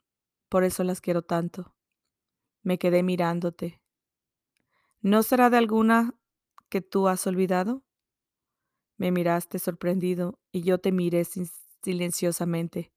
Por 0.50 0.64
eso 0.64 0.84
las 0.84 1.00
quiero 1.00 1.22
tanto. 1.22 1.76
Me 2.64 2.80
quedé 2.80 3.04
mirándote. 3.04 3.82
¿No 5.02 5.22
será 5.22 5.52
de 5.52 5.58
alguna 5.58 6.16
que 6.70 6.82
tú 6.82 7.08
has 7.08 7.28
olvidado? 7.28 7.84
Me 8.98 9.12
miraste 9.12 9.60
sorprendido 9.60 10.40
y 10.52 10.64
yo 10.64 10.80
te 10.80 10.92
miré 10.92 11.24
silenciosamente. 11.84 12.92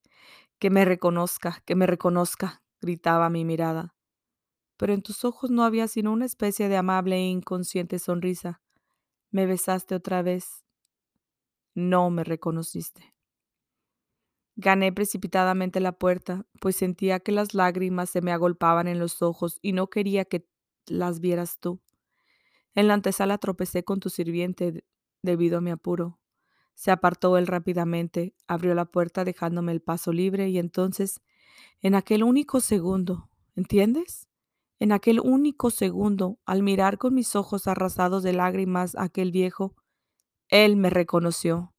Que 0.59 0.71
me 0.71 0.85
reconozca, 0.85 1.63
que 1.67 1.75
me 1.75 1.87
reconozca, 1.87 2.63
gritaba 2.81 3.31
mi 3.31 3.45
mirada. 3.45 3.95
Pero 4.77 4.95
en 4.95 5.03
tus 5.03 5.25
ojos 5.25 5.51
no 5.51 5.65
había 5.65 5.89
sino 5.89 6.13
una 6.13 6.27
especie 6.27 6.69
de 6.69 6.77
amable 6.77 7.17
e 7.17 7.29
inconsciente 7.29 7.99
sonrisa. 7.99 8.61
Me 9.31 9.47
besaste 9.47 9.95
otra 9.95 10.23
vez. 10.23 10.65
No 11.75 12.11
me 12.11 12.25
reconociste. 12.25 13.15
Gané 14.57 14.93
precipitadamente 14.93 15.81
la 15.81 15.93
puerta, 15.93 16.47
pues 16.61 16.77
sentía 16.77 17.21
que 17.21 17.33
las 17.33 17.55
lágrimas 17.55 18.11
se 18.11 18.21
me 18.21 18.33
agolpaban 18.33 18.87
en 18.87 18.99
los 18.99 19.23
ojos 19.23 19.59
y 19.63 19.73
no 19.73 19.89
quería 19.89 20.27
que 20.27 20.47
las 20.87 21.21
vieras 21.21 21.59
tú. 21.59 21.81
En 22.75 22.89
la 22.89 22.95
antesala 22.95 23.39
tropecé 23.39 23.85
con 23.85 24.01
tu 24.01 24.11
sirviente 24.11 24.85
debido 25.23 25.59
a 25.59 25.61
mi 25.61 25.71
apuro. 25.71 26.22
Se 26.75 26.91
apartó 26.91 27.37
él 27.39 27.47
rápidamente, 27.47 28.35
abrió 28.47 28.75
la 28.75 28.87
puerta 28.87 29.25
dejándome 29.25 29.73
el 29.73 29.83
paso 29.83 30.13
libre 30.13 30.49
y 30.49 30.59
entonces, 30.59 31.21
en 31.81 31.95
aquel 31.95 32.25
único 32.25 32.61
segundo, 32.61 33.31
¿entiendes? 33.55 34.29
En 34.79 34.93
aquel 34.93 35.21
único 35.21 35.71
segundo, 35.71 36.41
al 36.45 36.63
mirar 36.63 36.99
con 36.99 37.15
mis 37.15 37.37
ojos 37.37 37.69
arrasados 37.69 38.23
de 38.23 38.33
lágrimas 38.33 38.97
a 38.97 39.05
aquel 39.05 39.31
viejo, 39.31 39.77
él 40.49 40.77
me 40.77 40.91
reconoció. 40.91 41.73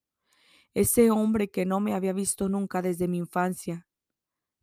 Ese 0.72 1.10
hombre 1.10 1.50
que 1.50 1.66
no 1.66 1.80
me 1.80 1.94
había 1.94 2.12
visto 2.12 2.48
nunca 2.48 2.82
desde 2.82 3.06
mi 3.06 3.18
infancia. 3.18 3.86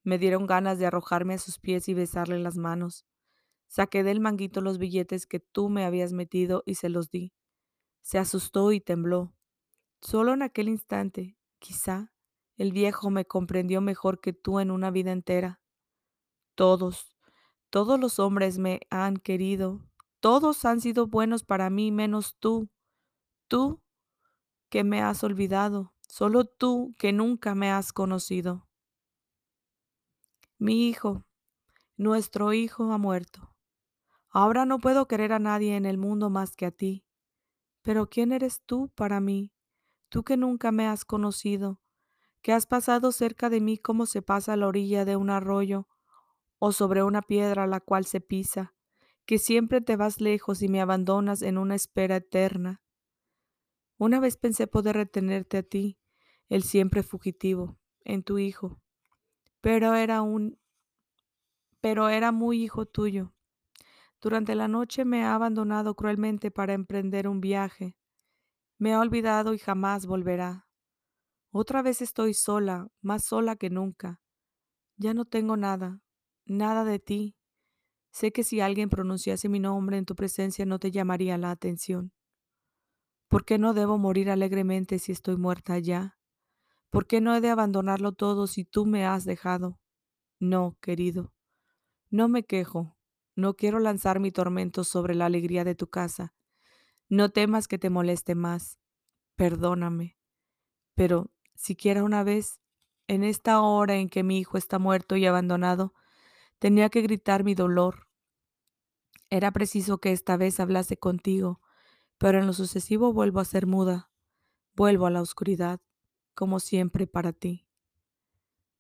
Me 0.04 0.18
dieron 0.18 0.48
ganas 0.48 0.80
de 0.80 0.88
arrojarme 0.88 1.36
a 1.36 1.38
sus 1.38 1.60
pies 1.60 1.88
y 1.88 1.94
besarle 1.94 2.40
las 2.40 2.58
manos. 2.58 3.06
Saqué 3.68 4.04
del 4.04 4.20
manguito 4.20 4.60
los 4.60 4.80
billetes 4.80 5.28
que 5.28 5.40
tú 5.40 5.70
me 5.70 5.86
habías 5.86 6.12
metido 6.12 6.64
y 6.66 6.76
se 6.76 6.90
los 6.90 7.12
di. 7.12 7.32
Se 8.02 8.18
asustó 8.18 8.72
y 8.74 8.82
tembló. 8.82 9.34
Solo 10.02 10.34
en 10.34 10.42
aquel 10.42 10.68
instante, 10.68 11.38
quizá, 11.60 12.12
el 12.58 12.72
viejo 12.72 13.12
me 13.12 13.26
comprendió 13.26 13.82
mejor 13.82 14.20
que 14.20 14.34
tú 14.34 14.60
en 14.60 14.72
una 14.72 14.90
vida 14.90 15.12
entera. 15.12 15.62
Todos, 16.56 17.16
todos 17.70 18.00
los 18.00 18.20
hombres 18.20 18.58
me 18.58 18.82
han 18.90 19.18
querido, 19.18 19.82
todos 20.20 20.66
han 20.66 20.82
sido 20.82 21.08
buenos 21.08 21.44
para 21.44 21.70
mí 21.70 21.92
menos 21.92 22.36
tú, 22.40 22.70
tú 23.48 23.82
que 24.70 24.84
me 24.84 25.02
has 25.02 25.24
olvidado, 25.24 25.94
solo 26.08 26.46
tú 26.46 26.96
que 26.98 27.14
nunca 27.14 27.56
me 27.56 27.72
has 27.72 27.94
conocido. 27.94 28.68
Mi 30.58 30.88
hijo, 30.88 31.26
nuestro 31.96 32.54
hijo 32.54 32.92
ha 32.92 32.98
muerto. 32.98 33.54
Ahora 34.30 34.66
no 34.66 34.80
puedo 34.80 35.08
querer 35.08 35.34
a 35.34 35.40
nadie 35.40 35.76
en 35.76 35.86
el 35.86 35.98
mundo 35.98 36.30
más 36.30 36.56
que 36.56 36.66
a 36.66 36.72
ti. 36.72 37.06
Pero 37.82 38.10
¿quién 38.10 38.32
eres 38.32 38.62
tú 38.66 38.90
para 38.96 39.20
mí? 39.20 39.52
Tú 40.12 40.24
que 40.24 40.36
nunca 40.36 40.74
me 40.74 40.88
has 40.88 41.06
conocido, 41.06 41.80
que 42.42 42.52
has 42.52 42.66
pasado 42.66 43.14
cerca 43.14 43.50
de 43.50 43.62
mí 43.62 43.78
como 43.78 44.06
se 44.06 44.22
pasa 44.22 44.52
a 44.52 44.58
la 44.58 44.68
orilla 44.68 45.06
de 45.06 45.16
un 45.16 45.30
arroyo 45.30 45.88
o 46.60 46.74
sobre 46.74 47.02
una 47.02 47.22
piedra 47.22 47.64
a 47.64 47.68
la 47.68 47.80
cual 47.80 48.04
se 48.04 48.20
pisa, 48.20 48.76
que 49.26 49.40
siempre 49.40 49.80
te 49.80 49.96
vas 49.96 50.20
lejos 50.20 50.62
y 50.62 50.68
me 50.68 50.82
abandonas 50.82 51.42
en 51.42 51.58
una 51.58 51.76
espera 51.76 52.18
eterna. 52.18 52.82
Una 53.98 54.20
vez 54.20 54.36
pensé 54.36 54.68
poder 54.68 54.98
retenerte 54.98 55.60
a 55.60 55.64
ti, 55.64 55.98
el 56.50 56.64
siempre 56.64 57.04
fugitivo, 57.04 57.80
en 58.04 58.24
tu 58.24 58.38
hijo, 58.38 58.82
pero 59.62 59.96
era 59.96 60.22
un 60.22 60.60
pero 61.80 62.10
era 62.10 62.34
muy 62.34 62.62
hijo 62.62 62.86
tuyo 62.86 63.34
durante 64.22 64.56
la 64.56 64.68
noche 64.68 65.06
me 65.06 65.24
ha 65.24 65.36
abandonado 65.36 65.96
cruelmente 65.96 66.52
para 66.52 66.74
emprender 66.74 67.28
un 67.28 67.42
viaje. 67.42 67.96
Me 68.82 68.96
ha 68.96 69.00
olvidado 69.00 69.54
y 69.54 69.60
jamás 69.60 70.08
volverá. 70.08 70.68
Otra 71.52 71.84
vez 71.84 72.02
estoy 72.02 72.34
sola, 72.34 72.88
más 73.00 73.24
sola 73.24 73.56
que 73.56 73.70
nunca. 73.70 74.24
Ya 74.98 75.14
no 75.14 75.26
tengo 75.26 75.56
nada, 75.56 76.02
nada 76.46 76.84
de 76.84 76.98
ti. 76.98 77.36
Sé 78.10 78.32
que 78.32 78.44
si 78.44 78.60
alguien 78.60 78.90
pronunciase 78.90 79.50
mi 79.50 79.60
nombre 79.60 80.00
en 80.00 80.06
tu 80.06 80.16
presencia 80.16 80.66
no 80.66 80.80
te 80.80 80.90
llamaría 80.90 81.38
la 81.38 81.52
atención. 81.52 82.12
¿Por 83.28 83.46
qué 83.46 83.60
no 83.60 83.76
debo 83.76 84.00
morir 84.00 84.32
alegremente 84.32 84.98
si 84.98 85.12
estoy 85.12 85.38
muerta 85.38 85.78
ya? 85.78 86.18
¿Por 86.90 87.06
qué 87.06 87.22
no 87.22 87.36
he 87.36 87.40
de 87.40 87.52
abandonarlo 87.52 88.14
todo 88.14 88.48
si 88.48 88.66
tú 88.66 88.88
me 88.88 89.06
has 89.06 89.26
dejado? 89.26 89.80
No, 90.40 90.76
querido. 90.82 91.36
No 92.10 92.30
me 92.30 92.46
quejo, 92.46 92.98
no 93.36 93.54
quiero 93.54 93.78
lanzar 93.78 94.20
mi 94.20 94.32
tormento 94.32 94.84
sobre 94.84 95.14
la 95.14 95.28
alegría 95.28 95.64
de 95.64 95.76
tu 95.76 95.86
casa. 95.86 96.34
No 97.12 97.28
temas 97.28 97.68
que 97.68 97.78
te 97.78 97.90
moleste 97.90 98.36
más. 98.36 98.80
Perdóname. 99.36 100.18
Pero, 100.96 101.30
siquiera 101.56 102.06
una 102.06 102.24
vez, 102.24 102.62
en 103.10 103.26
esta 103.26 103.60
hora 103.60 103.96
en 103.96 104.08
que 104.08 104.24
mi 104.24 104.40
hijo 104.40 104.58
está 104.58 104.80
muerto 104.80 105.18
y 105.18 105.26
abandonado, 105.26 105.94
tenía 106.58 106.88
que 106.88 107.02
gritar 107.02 107.44
mi 107.44 107.54
dolor. 107.54 108.08
Era 109.30 109.52
preciso 109.52 109.98
que 109.98 110.14
esta 110.14 110.38
vez 110.38 110.62
hablase 110.62 110.96
contigo, 110.96 111.60
pero 112.18 112.40
en 112.40 112.48
lo 112.48 112.54
sucesivo 112.54 113.12
vuelvo 113.12 113.42
a 113.42 113.46
ser 113.46 113.68
muda, 113.68 114.10
vuelvo 114.74 115.06
a 115.06 115.12
la 115.12 115.22
oscuridad, 115.22 115.82
como 116.34 116.62
siempre 116.62 117.08
para 117.08 117.34
ti. 117.34 117.68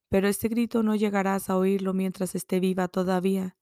Pero 0.07 0.29
este 0.29 0.47
grito 0.47 0.83
no 0.83 0.95
llegarás 0.95 1.49
a 1.49 1.57
oírlo 1.57 1.93
mientras 1.93 2.33
esté 2.33 2.61
viva 2.61 2.87
todavía, 2.87 3.57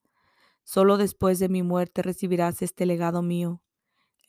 Solo 0.63 0.97
después 0.97 1.39
de 1.39 1.49
mi 1.49 1.63
muerte 1.63 2.03
recibirás 2.03 2.61
este 2.61 2.85
legado 2.85 3.23
mío, 3.23 3.63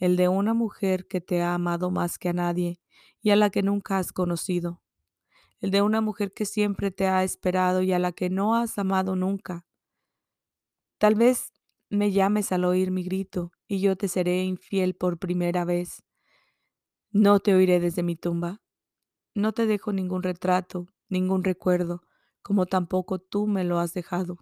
el 0.01 0.17
de 0.17 0.29
una 0.29 0.55
mujer 0.55 1.07
que 1.07 1.21
te 1.21 1.43
ha 1.43 1.55
amado 1.55 1.91
más 1.91 2.19
que 2.19 2.31
a 2.31 2.33
nadie 2.33 2.81
y 3.23 3.31
a 3.31 3.37
la 3.37 3.51
que 3.51 3.63
nunca 3.63 3.99
has 3.99 4.13
conocido, 4.13 4.83
el 5.61 5.71
de 5.71 5.83
una 5.83 6.01
mujer 6.01 6.33
que 6.33 6.47
siempre 6.47 6.91
te 6.91 7.07
ha 7.07 7.23
esperado 7.23 7.83
y 7.83 7.93
a 7.93 7.99
la 7.99 8.13
que 8.13 8.31
no 8.31 8.57
has 8.57 8.79
amado 8.79 9.15
nunca. 9.15 9.67
Tal 10.99 11.15
vez 11.15 11.53
me 11.91 12.13
llames 12.13 12.51
al 12.51 12.65
oír 12.65 12.91
mi 12.91 13.03
grito 13.05 13.53
y 13.69 13.81
yo 13.81 13.95
te 13.97 14.09
seré 14.09 14.43
infiel 14.43 14.95
por 14.95 15.19
primera 15.19 15.65
vez. 15.65 16.03
No 17.13 17.41
te 17.41 17.55
oiré 17.55 17.79
desde 17.79 18.03
mi 18.03 18.17
tumba. 18.17 18.63
No 19.35 19.53
te 19.53 19.67
dejo 19.67 19.93
ningún 19.93 20.23
retrato, 20.23 20.89
ningún 21.09 21.45
recuerdo, 21.45 22.03
como 22.43 22.67
tampoco 22.67 23.19
tú 23.19 23.47
me 23.47 23.65
lo 23.65 23.79
has 23.79 23.93
dejado. 23.93 24.39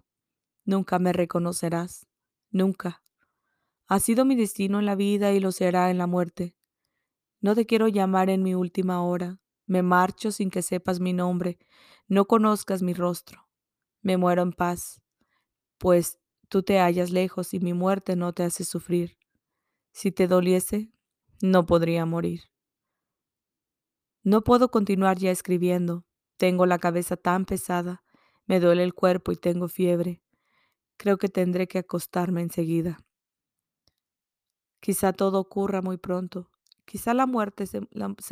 Nunca 0.63 0.99
me 0.99 1.11
reconocerás, 1.13 2.07
nunca. 2.49 3.03
Ha 3.91 3.99
sido 3.99 4.23
mi 4.23 4.35
destino 4.35 4.77
en 4.77 4.85
la 4.85 4.93
vida 4.93 5.33
y 5.33 5.39
lo 5.39 5.51
será 5.51 5.89
en 5.89 5.97
la 5.97 6.05
muerte. 6.05 6.55
No 7.41 7.55
te 7.55 7.65
quiero 7.65 7.87
llamar 7.87 8.29
en 8.29 8.43
mi 8.43 8.53
última 8.53 9.01
hora. 9.01 9.39
Me 9.65 9.81
marcho 9.81 10.31
sin 10.31 10.51
que 10.51 10.61
sepas 10.61 10.99
mi 10.99 11.11
nombre, 11.11 11.57
no 12.07 12.25
conozcas 12.25 12.83
mi 12.83 12.93
rostro. 12.93 13.47
Me 14.03 14.15
muero 14.15 14.43
en 14.43 14.51
paz, 14.51 15.01
pues 15.79 16.19
tú 16.49 16.61
te 16.61 16.79
hallas 16.79 17.09
lejos 17.09 17.53
y 17.55 17.59
mi 17.59 17.73
muerte 17.73 18.15
no 18.15 18.31
te 18.31 18.43
hace 18.43 18.63
sufrir. 18.63 19.17
Si 19.91 20.11
te 20.11 20.27
doliese, 20.27 20.91
no 21.41 21.65
podría 21.65 22.05
morir. 22.05 22.41
No 24.23 24.43
puedo 24.43 24.69
continuar 24.69 25.17
ya 25.17 25.31
escribiendo. 25.31 26.05
Tengo 26.37 26.67
la 26.67 26.77
cabeza 26.77 27.17
tan 27.17 27.45
pesada, 27.45 28.03
me 28.45 28.59
duele 28.59 28.83
el 28.83 28.93
cuerpo 28.93 29.31
y 29.31 29.35
tengo 29.35 29.67
fiebre. 29.67 30.21
Creo 30.97 31.17
que 31.17 31.29
tendré 31.29 31.67
que 31.67 31.79
acostarme 31.79 32.41
enseguida. 32.41 32.99
Quizá 34.79 35.13
todo 35.13 35.39
ocurra 35.39 35.81
muy 35.81 35.97
pronto. 35.97 36.49
Quizá 36.85 37.13
la 37.13 37.27
muerte 37.27 37.67
se, 37.67 37.81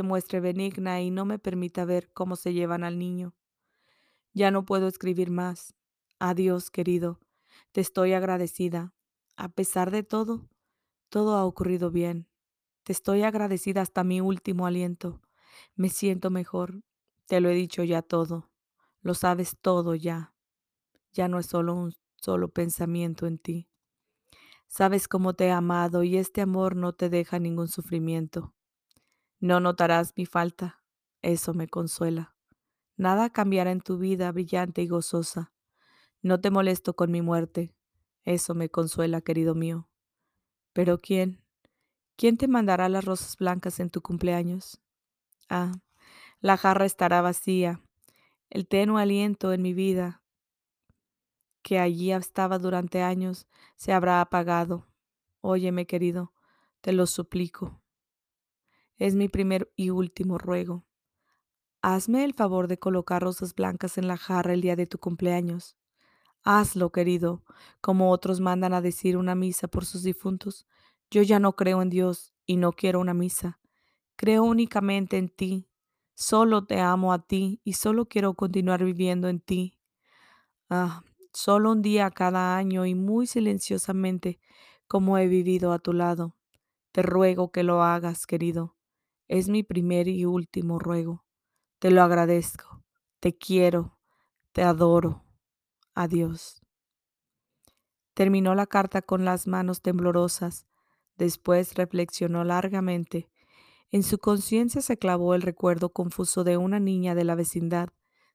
muestre 0.03 0.39
benigna 0.39 1.01
y 1.01 1.11
no 1.11 1.25
me 1.25 1.37
permita 1.37 1.85
ver 1.85 2.09
cómo 2.13 2.35
se 2.35 2.53
llevan 2.53 2.83
al 2.83 2.97
niño. 2.97 3.35
Ya 4.33 4.49
no 4.51 4.65
puedo 4.65 4.87
escribir 4.87 5.29
más. 5.29 5.75
Adiós, 6.19 6.71
querido. 6.71 7.19
Te 7.71 7.81
estoy 7.81 8.13
agradecida. 8.13 8.93
A 9.35 9.49
pesar 9.49 9.91
de 9.91 10.03
todo, 10.03 10.49
todo 11.09 11.35
ha 11.35 11.45
ocurrido 11.45 11.91
bien. 11.91 12.27
Te 12.83 12.93
estoy 12.93 13.23
agradecida 13.23 13.81
hasta 13.81 14.03
mi 14.03 14.21
último 14.21 14.65
aliento. 14.65 15.21
Me 15.75 15.89
siento 15.89 16.29
mejor. 16.29 16.81
Te 17.27 17.41
lo 17.41 17.49
he 17.49 17.53
dicho 17.53 17.83
ya 17.83 18.01
todo. 18.01 18.49
Lo 19.01 19.13
sabes 19.13 19.57
todo 19.61 19.93
ya. 19.93 20.33
Ya 21.13 21.27
no 21.27 21.39
es 21.39 21.45
solo 21.45 21.75
un 21.75 21.93
solo 22.15 22.49
pensamiento 22.49 23.27
en 23.27 23.37
ti. 23.37 23.67
Sabes 24.67 25.07
cómo 25.07 25.33
te 25.33 25.45
he 25.45 25.51
amado 25.51 26.03
y 26.03 26.17
este 26.17 26.41
amor 26.41 26.75
no 26.75 26.93
te 26.93 27.09
deja 27.09 27.39
ningún 27.39 27.67
sufrimiento. 27.67 28.53
No 29.39 29.59
notarás 29.59 30.13
mi 30.15 30.25
falta, 30.25 30.83
eso 31.21 31.53
me 31.53 31.67
consuela. 31.67 32.35
Nada 32.95 33.29
cambiará 33.29 33.71
en 33.71 33.81
tu 33.81 33.97
vida 33.97 34.31
brillante 34.31 34.81
y 34.81 34.87
gozosa. 34.87 35.53
No 36.21 36.39
te 36.41 36.51
molesto 36.51 36.95
con 36.95 37.11
mi 37.11 37.21
muerte, 37.21 37.75
eso 38.23 38.55
me 38.55 38.69
consuela, 38.69 39.21
querido 39.21 39.55
mío. 39.55 39.87
¿Pero 40.73 40.97
quién? 40.97 41.41
¿Quién 42.15 42.37
te 42.37 42.47
mandará 42.47 42.89
las 42.89 43.05
rosas 43.05 43.37
blancas 43.37 43.79
en 43.79 43.89
tu 43.89 44.01
cumpleaños? 44.01 44.81
Ah, 45.49 45.71
la 46.39 46.57
jarra 46.57 46.85
estará 46.85 47.21
vacía. 47.21 47.81
El 48.49 48.67
tenue 48.67 49.01
aliento 49.01 49.53
en 49.53 49.61
mi 49.61 49.73
vida, 49.73 50.23
que 51.67 51.79
allí 51.79 52.13
estaba 52.13 52.59
durante 52.59 53.01
años, 53.01 53.45
se 53.75 53.91
habrá 53.91 54.21
apagado. 54.21 54.87
Óyeme, 55.41 55.85
querido, 55.85 56.31
te 56.79 56.93
lo 56.93 57.05
suplico. 57.05 57.81
Es 58.95 59.15
mi 59.15 59.27
primer 59.27 59.69
y 59.75 59.89
último 59.89 60.37
ruego. 60.37 60.85
Hazme 61.81 62.23
el 62.23 62.33
favor 62.33 62.69
de 62.69 62.79
colocar 62.79 63.21
rosas 63.21 63.53
blancas 63.53 63.97
en 63.97 64.07
la 64.07 64.15
jarra 64.15 64.53
el 64.53 64.61
día 64.61 64.77
de 64.77 64.87
tu 64.87 64.97
cumpleaños. 64.97 65.75
Hazlo, 66.41 66.93
querido, 66.93 67.43
como 67.81 68.11
otros 68.11 68.39
mandan 68.39 68.73
a 68.73 68.79
decir 68.79 69.17
una 69.17 69.35
misa 69.35 69.67
por 69.67 69.83
sus 69.83 70.03
difuntos. 70.03 70.65
Yo 71.11 71.21
ya 71.21 71.37
no 71.37 71.57
creo 71.57 71.81
en 71.81 71.89
Dios 71.89 72.31
y 72.45 72.55
no 72.55 72.71
quiero 72.71 73.01
una 73.01 73.13
misa. 73.13 73.59
Creo 74.15 74.43
únicamente 74.43 75.17
en 75.17 75.27
ti. 75.27 75.67
Solo 76.13 76.65
te 76.65 76.79
amo 76.79 77.11
a 77.11 77.27
ti 77.27 77.59
y 77.65 77.73
solo 77.73 78.05
quiero 78.05 78.35
continuar 78.35 78.85
viviendo 78.85 79.27
en 79.27 79.41
ti. 79.41 79.77
Ah, 80.69 81.03
solo 81.37 81.71
un 81.71 81.83
día 81.83 82.09
cada 82.09 82.57
año 82.57 82.87
y 82.87 82.95
muy 82.95 83.27
silenciosamente 83.27 84.39
como 84.87 85.19
he 85.19 85.27
vivido 85.27 85.71
a 85.71 85.77
tu 85.77 85.93
lado. 85.93 86.35
Te 86.91 87.03
ruego 87.03 87.51
que 87.51 87.61
lo 87.61 87.83
hagas, 87.83 88.25
querido. 88.25 88.75
Es 89.27 89.47
mi 89.47 89.61
primer 89.61 90.07
y 90.07 90.25
último 90.25 90.79
ruego. 90.79 91.23
Te 91.77 91.91
lo 91.91 92.01
agradezco. 92.01 92.83
Te 93.19 93.37
quiero. 93.37 93.99
Te 94.51 94.63
adoro. 94.63 95.25
Adiós. 95.93 96.59
Terminó 98.15 98.55
la 98.55 98.65
carta 98.65 99.03
con 99.03 99.23
las 99.23 99.45
manos 99.45 99.83
temblorosas. 99.83 100.65
Después 101.17 101.75
reflexionó 101.75 102.45
largamente. 102.45 103.29
En 103.91 104.01
su 104.01 104.17
conciencia 104.17 104.81
se 104.81 104.97
clavó 104.97 105.35
el 105.35 105.43
recuerdo 105.43 105.89
confuso 105.89 106.43
de 106.43 106.57
una 106.57 106.79
niña 106.79 107.13
de 107.13 107.25
la 107.25 107.35
vecindad, 107.35 107.89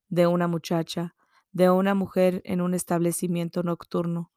de 0.09 0.29
una 0.29 0.47
muchacha, 0.47 1.17
de 1.53 1.71
una 1.71 1.95
mujer 1.95 2.43
en 2.45 2.61
un 2.61 2.75
establecimiento 2.75 3.63
nocturno, 3.63 4.31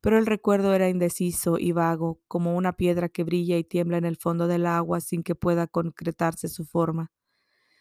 pero 0.00 0.18
el 0.18 0.26
recuerdo 0.26 0.74
era 0.74 0.88
indeciso 0.88 1.58
y 1.58 1.72
vago, 1.72 2.20
como 2.26 2.56
una 2.56 2.72
piedra 2.72 3.08
que 3.08 3.24
brilla 3.24 3.56
y 3.56 3.64
tiembla 3.64 3.98
en 3.98 4.04
el 4.04 4.16
fondo 4.16 4.48
del 4.48 4.66
agua 4.66 5.00
sin 5.00 5.22
que 5.22 5.34
pueda 5.34 5.66
concretarse 5.66 6.48
su 6.48 6.64
forma. 6.64 7.12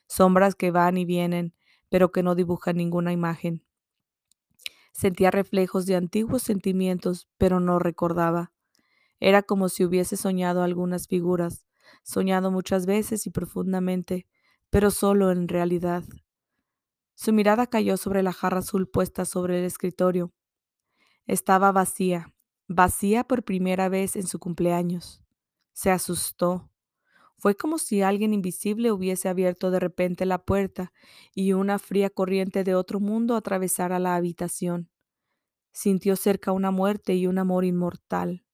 Sombras 0.07 0.55
que 0.55 0.71
van 0.71 0.97
y 0.97 1.05
vienen, 1.05 1.55
pero 1.89 2.11
que 2.11 2.23
no 2.23 2.35
dibujan 2.35 2.77
ninguna 2.77 3.11
imagen. 3.11 3.63
Sentía 4.93 5.31
reflejos 5.31 5.85
de 5.85 5.95
antiguos 5.95 6.43
sentimientos, 6.43 7.27
pero 7.37 7.59
no 7.59 7.79
recordaba. 7.79 8.51
Era 9.19 9.41
como 9.41 9.69
si 9.69 9.85
hubiese 9.85 10.17
soñado 10.17 10.63
algunas 10.63 11.07
figuras, 11.07 11.65
soñado 12.03 12.51
muchas 12.51 12.85
veces 12.85 13.25
y 13.25 13.29
profundamente, 13.29 14.27
pero 14.69 14.91
solo 14.91 15.31
en 15.31 15.47
realidad. 15.47 16.03
Su 17.23 17.33
mirada 17.33 17.67
cayó 17.67 17.97
sobre 17.97 18.23
la 18.23 18.33
jarra 18.33 18.61
azul 18.61 18.89
puesta 18.89 19.25
sobre 19.25 19.59
el 19.59 19.65
escritorio. 19.65 20.33
Estaba 21.27 21.71
vacía, 21.71 22.33
vacía 22.67 23.23
por 23.25 23.43
primera 23.43 23.89
vez 23.89 24.15
en 24.15 24.25
su 24.25 24.39
cumpleaños. 24.39 25.21
Se 25.71 25.91
asustó. 25.91 26.71
Fue 27.37 27.55
como 27.55 27.77
si 27.77 28.01
alguien 28.01 28.33
invisible 28.33 28.91
hubiese 28.91 29.29
abierto 29.29 29.69
de 29.69 29.79
repente 29.79 30.25
la 30.25 30.43
puerta 30.43 30.93
y 31.35 31.53
una 31.53 31.77
fría 31.77 32.09
corriente 32.09 32.63
de 32.63 32.73
otro 32.73 32.99
mundo 32.99 33.35
atravesara 33.35 33.99
la 33.99 34.15
habitación. 34.15 34.89
Sintió 35.71 36.15
cerca 36.15 36.51
una 36.51 36.71
muerte 36.71 37.13
y 37.13 37.27
un 37.27 37.37
amor 37.37 37.65
inmortal. 37.65 38.47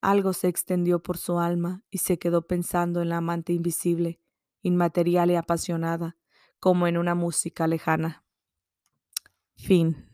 Algo 0.00 0.32
se 0.32 0.48
extendió 0.48 1.02
por 1.02 1.18
su 1.18 1.38
alma 1.38 1.84
y 1.90 1.98
se 1.98 2.18
quedó 2.18 2.46
pensando 2.46 3.02
en 3.02 3.10
la 3.10 3.18
amante 3.18 3.52
invisible, 3.52 4.20
inmaterial 4.62 5.30
y 5.30 5.34
apasionada, 5.34 6.16
como 6.64 6.86
en 6.86 6.96
una 6.96 7.14
música 7.14 7.66
lejana. 7.66 8.24
Fin. 9.54 10.13